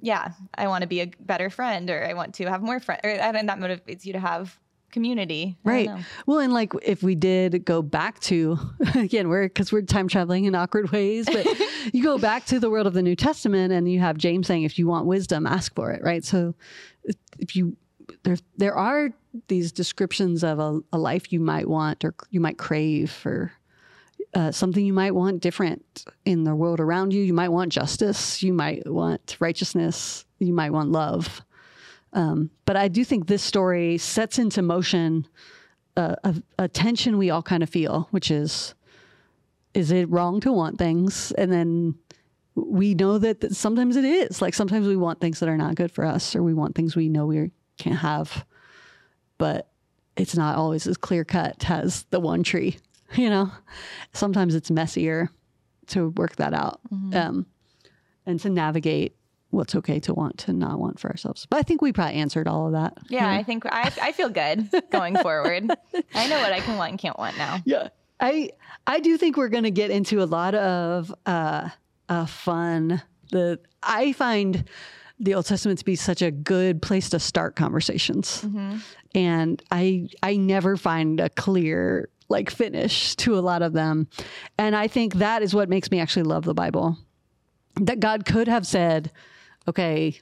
yeah, 0.00 0.32
I 0.54 0.68
want 0.68 0.82
to 0.82 0.88
be 0.88 1.00
a 1.00 1.10
better 1.20 1.50
friend 1.50 1.90
or 1.90 2.04
I 2.04 2.14
want 2.14 2.34
to 2.34 2.46
have 2.46 2.62
more 2.62 2.80
friends. 2.80 3.00
And 3.04 3.48
that 3.48 3.58
motivates 3.58 4.04
you 4.04 4.12
to 4.12 4.20
have 4.20 4.58
community. 4.90 5.56
I 5.64 5.68
Right. 5.68 5.90
Well, 6.26 6.38
and 6.38 6.52
like 6.52 6.72
if 6.82 7.02
we 7.02 7.14
did 7.14 7.64
go 7.64 7.82
back 7.82 8.20
to 8.20 8.58
again, 8.94 9.28
we're 9.28 9.44
because 9.44 9.72
we're 9.72 9.82
time 9.82 10.08
traveling 10.08 10.44
in 10.44 10.54
awkward 10.54 10.90
ways, 10.92 11.26
but 11.26 11.46
you 11.92 12.02
go 12.02 12.18
back 12.18 12.46
to 12.46 12.60
the 12.60 12.70
world 12.70 12.86
of 12.86 12.94
the 12.94 13.02
New 13.02 13.16
Testament 13.16 13.72
and 13.72 13.90
you 13.90 14.00
have 14.00 14.16
James 14.16 14.46
saying, 14.46 14.62
if 14.62 14.78
you 14.78 14.86
want 14.86 15.06
wisdom, 15.06 15.46
ask 15.46 15.74
for 15.74 15.90
it, 15.90 16.02
right? 16.02 16.24
So 16.24 16.54
if- 17.38 17.54
you 17.54 17.76
there 18.24 18.36
there 18.56 18.74
are 18.74 19.10
these 19.48 19.70
descriptions 19.70 20.42
of 20.42 20.58
a, 20.58 20.80
a 20.92 20.98
life 20.98 21.32
you 21.32 21.40
might 21.40 21.68
want 21.68 22.04
or 22.04 22.14
you 22.30 22.40
might 22.40 22.58
crave 22.58 23.22
or 23.24 23.52
uh, 24.34 24.52
something 24.52 24.84
you 24.84 24.92
might 24.92 25.14
want 25.14 25.40
different 25.40 26.04
in 26.24 26.44
the 26.44 26.54
world 26.54 26.80
around 26.80 27.12
you. 27.12 27.22
You 27.22 27.32
might 27.32 27.48
want 27.48 27.72
justice. 27.72 28.42
You 28.42 28.52
might 28.52 28.86
want 28.86 29.36
righteousness. 29.40 30.24
You 30.38 30.52
might 30.52 30.70
want 30.70 30.92
love. 30.92 31.42
Um, 32.12 32.50
but 32.64 32.76
I 32.76 32.88
do 32.88 33.04
think 33.04 33.26
this 33.26 33.42
story 33.42 33.98
sets 33.98 34.38
into 34.38 34.62
motion 34.62 35.26
a, 35.96 36.16
a, 36.24 36.34
a 36.58 36.68
tension 36.68 37.18
we 37.18 37.30
all 37.30 37.42
kind 37.42 37.62
of 37.62 37.68
feel, 37.68 38.08
which 38.10 38.30
is 38.30 38.74
is 39.74 39.90
it 39.90 40.08
wrong 40.10 40.40
to 40.40 40.52
want 40.52 40.78
things? 40.78 41.30
And 41.32 41.52
then 41.52 41.94
we 42.54 42.94
know 42.94 43.18
that, 43.18 43.42
that 43.42 43.54
sometimes 43.54 43.96
it 43.96 44.04
is. 44.04 44.42
Like 44.42 44.54
sometimes 44.54 44.86
we 44.88 44.96
want 44.96 45.20
things 45.20 45.40
that 45.40 45.48
are 45.48 45.58
not 45.58 45.74
good 45.74 45.92
for 45.92 46.04
us, 46.04 46.34
or 46.34 46.42
we 46.42 46.54
want 46.54 46.74
things 46.74 46.96
we 46.96 47.08
know 47.08 47.26
we 47.26 47.50
can't 47.78 47.98
have. 47.98 48.44
But 49.36 49.68
it's 50.16 50.36
not 50.36 50.56
always 50.56 50.86
as 50.86 50.96
clear 50.96 51.24
cut 51.24 51.70
as 51.70 52.04
the 52.10 52.18
one 52.18 52.42
tree, 52.42 52.78
you 53.14 53.30
know? 53.30 53.50
Sometimes 54.12 54.54
it's 54.54 54.70
messier 54.70 55.30
to 55.88 56.10
work 56.10 56.36
that 56.36 56.54
out 56.54 56.80
um, 57.14 57.46
and 58.26 58.38
to 58.40 58.50
navigate 58.50 59.14
what's 59.50 59.74
okay 59.74 59.98
to 60.00 60.12
want 60.12 60.36
to 60.38 60.52
not 60.52 60.78
want 60.78 61.00
for 61.00 61.10
ourselves. 61.10 61.46
But 61.46 61.58
I 61.58 61.62
think 61.62 61.80
we 61.80 61.92
probably 61.92 62.16
answered 62.16 62.46
all 62.46 62.66
of 62.66 62.72
that. 62.72 62.98
Yeah, 63.08 63.30
I 63.30 63.42
think 63.42 63.64
I, 63.66 63.92
I 64.02 64.12
feel 64.12 64.28
good 64.28 64.68
going 64.90 65.16
forward. 65.22 65.70
I 66.14 66.28
know 66.28 66.38
what 66.38 66.52
I 66.52 66.60
can 66.60 66.76
want 66.76 66.90
and 66.90 66.98
can't 66.98 67.18
want 67.18 67.38
now. 67.38 67.60
Yeah. 67.64 67.88
I 68.20 68.50
I 68.86 69.00
do 69.00 69.16
think 69.16 69.36
we're 69.36 69.48
going 69.48 69.64
to 69.64 69.70
get 69.70 69.90
into 69.90 70.22
a 70.22 70.26
lot 70.26 70.54
of 70.54 71.14
uh, 71.24 71.68
uh, 72.08 72.26
fun. 72.26 73.02
The 73.30 73.60
I 73.82 74.12
find 74.12 74.64
the 75.20 75.34
Old 75.34 75.46
Testament 75.46 75.78
to 75.78 75.84
be 75.84 75.96
such 75.96 76.20
a 76.22 76.30
good 76.30 76.82
place 76.82 77.10
to 77.10 77.20
start 77.20 77.54
conversations, 77.56 78.44
and 79.14 79.62
I 79.70 80.08
I 80.22 80.36
never 80.36 80.76
find 80.76 81.20
a 81.20 81.28
clear 81.28 82.08
like 82.28 82.50
finish 82.50 83.14
to 83.16 83.38
a 83.38 83.40
lot 83.40 83.62
of 83.62 83.72
them, 83.72 84.08
and 84.58 84.76
I 84.76 84.88
think 84.88 85.14
that 85.14 85.42
is 85.42 85.54
what 85.54 85.68
makes 85.68 85.90
me 85.90 86.00
actually 86.00 86.24
love 86.24 86.44
the 86.44 86.54
Bible. 86.54 86.98
That 87.76 88.00
God 88.00 88.24
could 88.24 88.48
have 88.48 88.66
said, 88.66 89.12
"Okay, 89.66 90.20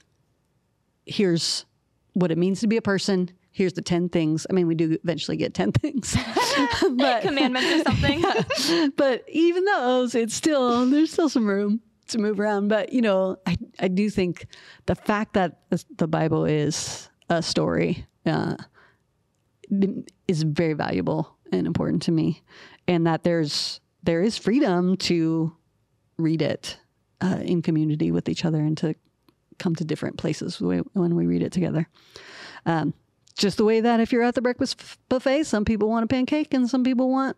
here's 1.05 1.65
what 2.13 2.31
it 2.31 2.37
means 2.37 2.61
to 2.61 2.67
be 2.67 2.77
a 2.77 2.81
person." 2.81 3.31
Here's 3.51 3.73
the 3.73 3.81
10 3.81 4.09
things. 4.09 4.45
I 4.47 4.53
mean, 4.53 4.67
we 4.67 4.75
do 4.75 4.99
eventually 5.03 5.35
get 5.35 5.55
10 5.55 5.71
things. 5.81 6.15
but 6.91 7.23
Commandments 7.23 7.71
or 7.71 7.91
something. 7.91 8.91
but 8.95 9.23
even 9.29 9.65
those, 9.65 10.13
it's 10.13 10.35
still 10.35 10.87
there's 10.87 11.11
still 11.11 11.27
some 11.27 11.47
room 11.47 11.81
to 12.09 12.19
move 12.19 12.39
around. 12.39 12.67
But 12.67 12.93
you 12.93 13.01
know, 13.01 13.37
I 13.47 13.57
I 13.79 13.87
do 13.87 14.09
think 14.11 14.45
the 14.85 14.95
fact 14.95 15.33
that 15.33 15.59
the 15.97 16.07
Bible 16.07 16.45
is 16.45 17.09
a 17.29 17.41
story 17.41 18.05
uh, 18.25 18.55
is 20.27 20.43
very 20.43 20.73
valuable 20.73 21.36
and 21.51 21.67
important 21.67 22.01
to 22.03 22.11
me, 22.11 22.41
and 22.87 23.05
that 23.07 23.23
there's 23.23 23.79
there 24.03 24.21
is 24.21 24.37
freedom 24.37 24.97
to 24.97 25.55
read 26.17 26.41
it 26.41 26.77
uh, 27.21 27.39
in 27.41 27.61
community 27.61 28.11
with 28.11 28.29
each 28.29 28.45
other 28.45 28.59
and 28.59 28.77
to 28.77 28.95
come 29.59 29.75
to 29.75 29.83
different 29.83 30.17
places 30.17 30.59
when 30.61 31.15
we 31.15 31.25
read 31.25 31.41
it 31.41 31.51
together. 31.51 31.87
Um, 32.65 32.93
just 33.37 33.57
the 33.57 33.65
way 33.65 33.81
that 33.81 33.99
if 33.99 34.11
you're 34.11 34.23
at 34.23 34.35
the 34.35 34.41
breakfast 34.41 34.81
buffet, 35.09 35.43
some 35.43 35.65
people 35.65 35.89
want 35.89 36.03
a 36.03 36.07
pancake 36.07 36.53
and 36.53 36.69
some 36.69 36.83
people 36.83 37.09
want 37.09 37.37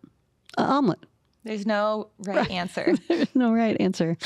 an 0.57 0.65
omelet. 0.65 0.99
There's 1.43 1.65
no 1.65 2.09
right, 2.19 2.49
answer. 2.51 2.93
There's 3.07 3.33
no 3.33 3.53
right 3.53 3.75
answer, 3.79 4.17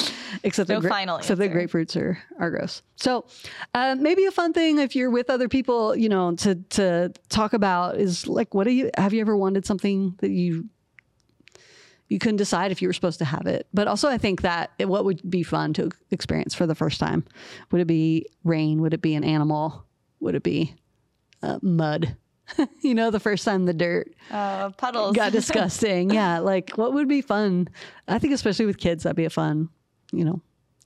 except 0.43 0.69
No 0.69 0.79
that 0.79 0.89
final 0.89 1.17
except 1.17 1.39
answer. 1.39 1.55
grapefruits 1.55 1.95
are 1.95 2.17
are 2.39 2.49
gross. 2.49 2.81
So 2.95 3.25
uh, 3.73 3.95
maybe 3.99 4.25
a 4.25 4.31
fun 4.31 4.51
thing 4.53 4.79
if 4.79 4.95
you're 4.95 5.11
with 5.11 5.29
other 5.29 5.47
people, 5.47 5.95
you 5.95 6.09
know, 6.09 6.35
to 6.37 6.55
to 6.71 7.13
talk 7.29 7.53
about 7.53 7.97
is 7.97 8.27
like, 8.27 8.53
what 8.53 8.65
do 8.65 8.71
you 8.71 8.89
have 8.97 9.13
you 9.13 9.21
ever 9.21 9.37
wanted 9.37 9.65
something 9.65 10.15
that 10.19 10.31
you 10.31 10.67
you 12.09 12.19
couldn't 12.19 12.37
decide 12.37 12.71
if 12.71 12.81
you 12.81 12.87
were 12.87 12.93
supposed 12.93 13.17
to 13.19 13.25
have 13.25 13.47
it. 13.47 13.65
But 13.73 13.87
also, 13.87 14.07
I 14.07 14.17
think 14.19 14.41
that 14.41 14.71
it- 14.77 14.87
what 14.89 15.05
would 15.05 15.21
be 15.27 15.41
fun 15.41 15.73
to 15.73 15.89
experience 16.11 16.53
for 16.53 16.67
the 16.67 16.75
first 16.75 16.99
time? 16.99 17.23
Would 17.71 17.81
it 17.81 17.87
be 17.87 18.27
rain? 18.43 18.81
Would 18.81 18.93
it 18.93 19.01
be 19.01 19.15
an 19.15 19.23
animal? 19.23 19.85
Would 20.19 20.35
it 20.35 20.43
be 20.43 20.75
uh, 21.41 21.59
mud? 21.61 22.15
you 22.81 22.93
know, 22.93 23.09
the 23.11 23.19
first 23.19 23.45
time 23.45 23.65
the 23.65 23.73
dirt 23.73 24.13
Uh, 24.31 24.69
puddles. 24.71 25.15
got 25.15 25.31
disgusting. 25.41 26.09
yeah, 26.11 26.39
like 26.39 26.71
what 26.71 26.93
would 26.93 27.07
be 27.07 27.21
fun? 27.21 27.67
I 28.07 28.19
think 28.19 28.33
especially 28.33 28.65
with 28.65 28.77
kids, 28.77 29.03
that'd 29.03 29.15
be 29.15 29.25
a 29.25 29.29
fun. 29.29 29.69
You 30.11 30.25
know, 30.25 30.41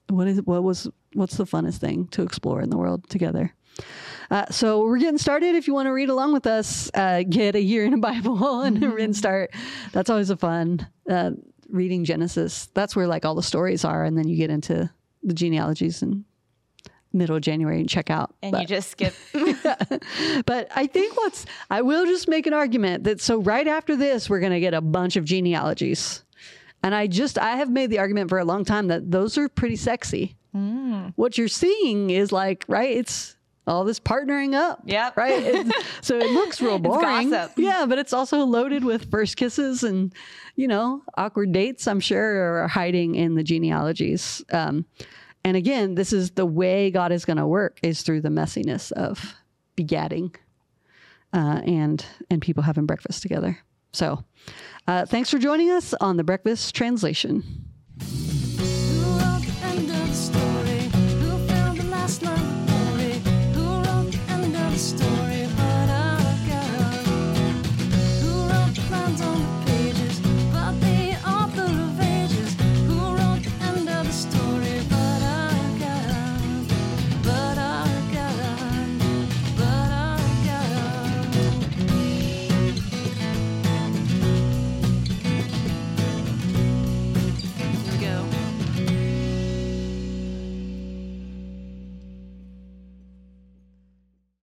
what 0.10 0.28
is 0.28 0.42
what 0.44 0.64
was 0.64 0.88
what's 1.14 1.38
the 1.38 1.46
funnest 1.46 1.78
thing 1.78 2.08
to 2.10 2.22
explore 2.24 2.62
in 2.62 2.70
the 2.70 2.78
world 2.78 3.10
together? 3.10 3.54
Uh, 4.30 4.46
so 4.52 4.84
we're 4.84 4.98
getting 4.98 5.18
started. 5.18 5.56
If 5.56 5.68
you 5.68 5.74
want 5.74 5.86
to 5.88 5.92
read 5.92 6.10
along 6.10 6.34
with 6.34 6.48
us, 6.48 6.90
uh, 6.94 7.24
get 7.30 7.56
a 7.56 7.62
year 7.62 7.86
in 7.86 7.94
a 7.94 7.98
Bible 7.98 8.62
and, 8.62 8.82
and 8.84 9.16
start. 9.16 9.52
That's 9.94 10.10
always 10.10 10.30
a 10.30 10.38
fun 10.38 10.86
uh, 11.10 11.32
reading 11.70 12.04
Genesis. 12.06 12.68
That's 12.74 12.96
where 12.96 13.08
like 13.08 13.24
all 13.26 13.36
the 13.36 13.44
stories 13.44 13.86
are, 13.86 14.04
and 14.04 14.18
then 14.18 14.28
you 14.28 14.36
get 14.36 14.50
into 14.50 14.90
the 15.24 15.34
genealogies 15.34 16.02
and 16.02 16.24
middle 17.18 17.36
of 17.36 17.42
January 17.42 17.80
and 17.80 17.90
check 17.90 18.10
out. 18.10 18.34
and 18.42 18.54
But- 18.54 18.62
you 18.62 18.68
just 18.68 18.90
skip. 18.92 19.14
but 20.46 20.68
I 20.76 20.88
think 20.88 21.16
what's, 21.18 21.46
I 21.70 21.82
will 21.82 22.06
just 22.06 22.28
make 22.28 22.48
an 22.48 22.54
argument 22.54 23.04
that 23.06 23.22
so 23.22 23.40
right 23.42 23.68
after 23.68 23.96
this, 23.96 24.30
we're 24.30 24.40
going 24.40 24.52
to 24.54 24.60
get 24.60 24.74
a 24.74 24.82
bunch 24.82 25.16
of 25.16 25.26
genealogies. 25.26 26.24
And 26.84 26.94
I 26.94 27.08
just, 27.08 27.38
I 27.38 27.56
have 27.58 27.70
made 27.72 27.90
the 27.90 28.00
argument 28.00 28.30
for 28.30 28.38
a 28.40 28.46
long 28.46 28.64
time 28.64 28.88
that 28.88 29.10
those 29.12 29.38
are 29.38 29.50
pretty 29.50 29.76
sexy. 29.76 30.36
What 31.16 31.38
you're 31.38 31.48
seeing 31.50 32.10
is 32.10 32.32
like, 32.32 32.66
right? 32.68 32.98
It's 32.98 33.36
all 33.68 33.84
this 33.84 34.00
partnering 34.00 34.56
up. 34.56 34.82
Yep. 34.86 35.16
Right. 35.16 35.44
It's- 35.44 35.86
so 36.02 36.18
it 36.18 36.32
looks 36.32 36.60
real 36.62 36.80
boring. 36.80 37.32
Yeah. 37.58 37.86
But 37.88 38.00
it's 38.00 38.12
also 38.14 38.40
loaded 38.44 38.84
with 38.84 39.12
first 39.12 39.38
kisses 39.38 39.84
and, 39.84 40.12
you 40.56 40.68
know, 40.68 41.04
awkward 41.16 41.52
dates, 41.52 41.88
I'm 41.88 42.00
sure, 42.00 42.64
are 42.64 42.68
hiding 42.68 43.14
in 43.14 43.36
the 43.36 43.44
genealogies. 43.44 44.44
Um, 44.52 44.86
and 45.48 45.56
again, 45.56 45.96
this 45.96 46.12
is 46.12 46.32
the 46.32 46.46
way 46.46 46.92
God 46.92 47.14
is 47.14 47.24
going 47.24 47.38
to 47.38 47.48
work 47.48 47.80
is 47.82 48.02
through 48.02 48.20
the 48.20 48.28
messiness 48.28 48.92
of 48.92 49.34
begatting 49.78 50.36
uh, 51.32 51.62
and 51.66 52.06
and 52.30 52.42
people 52.42 52.64
having 52.64 52.86
breakfast 52.86 53.22
together. 53.22 53.58
So, 53.94 54.26
uh, 54.90 55.06
thanks 55.06 55.30
for 55.30 55.40
joining 55.40 55.72
us 55.72 55.94
on 56.02 56.18
the 56.18 56.26
Breakfast 56.26 56.76
Translation. 56.76 57.46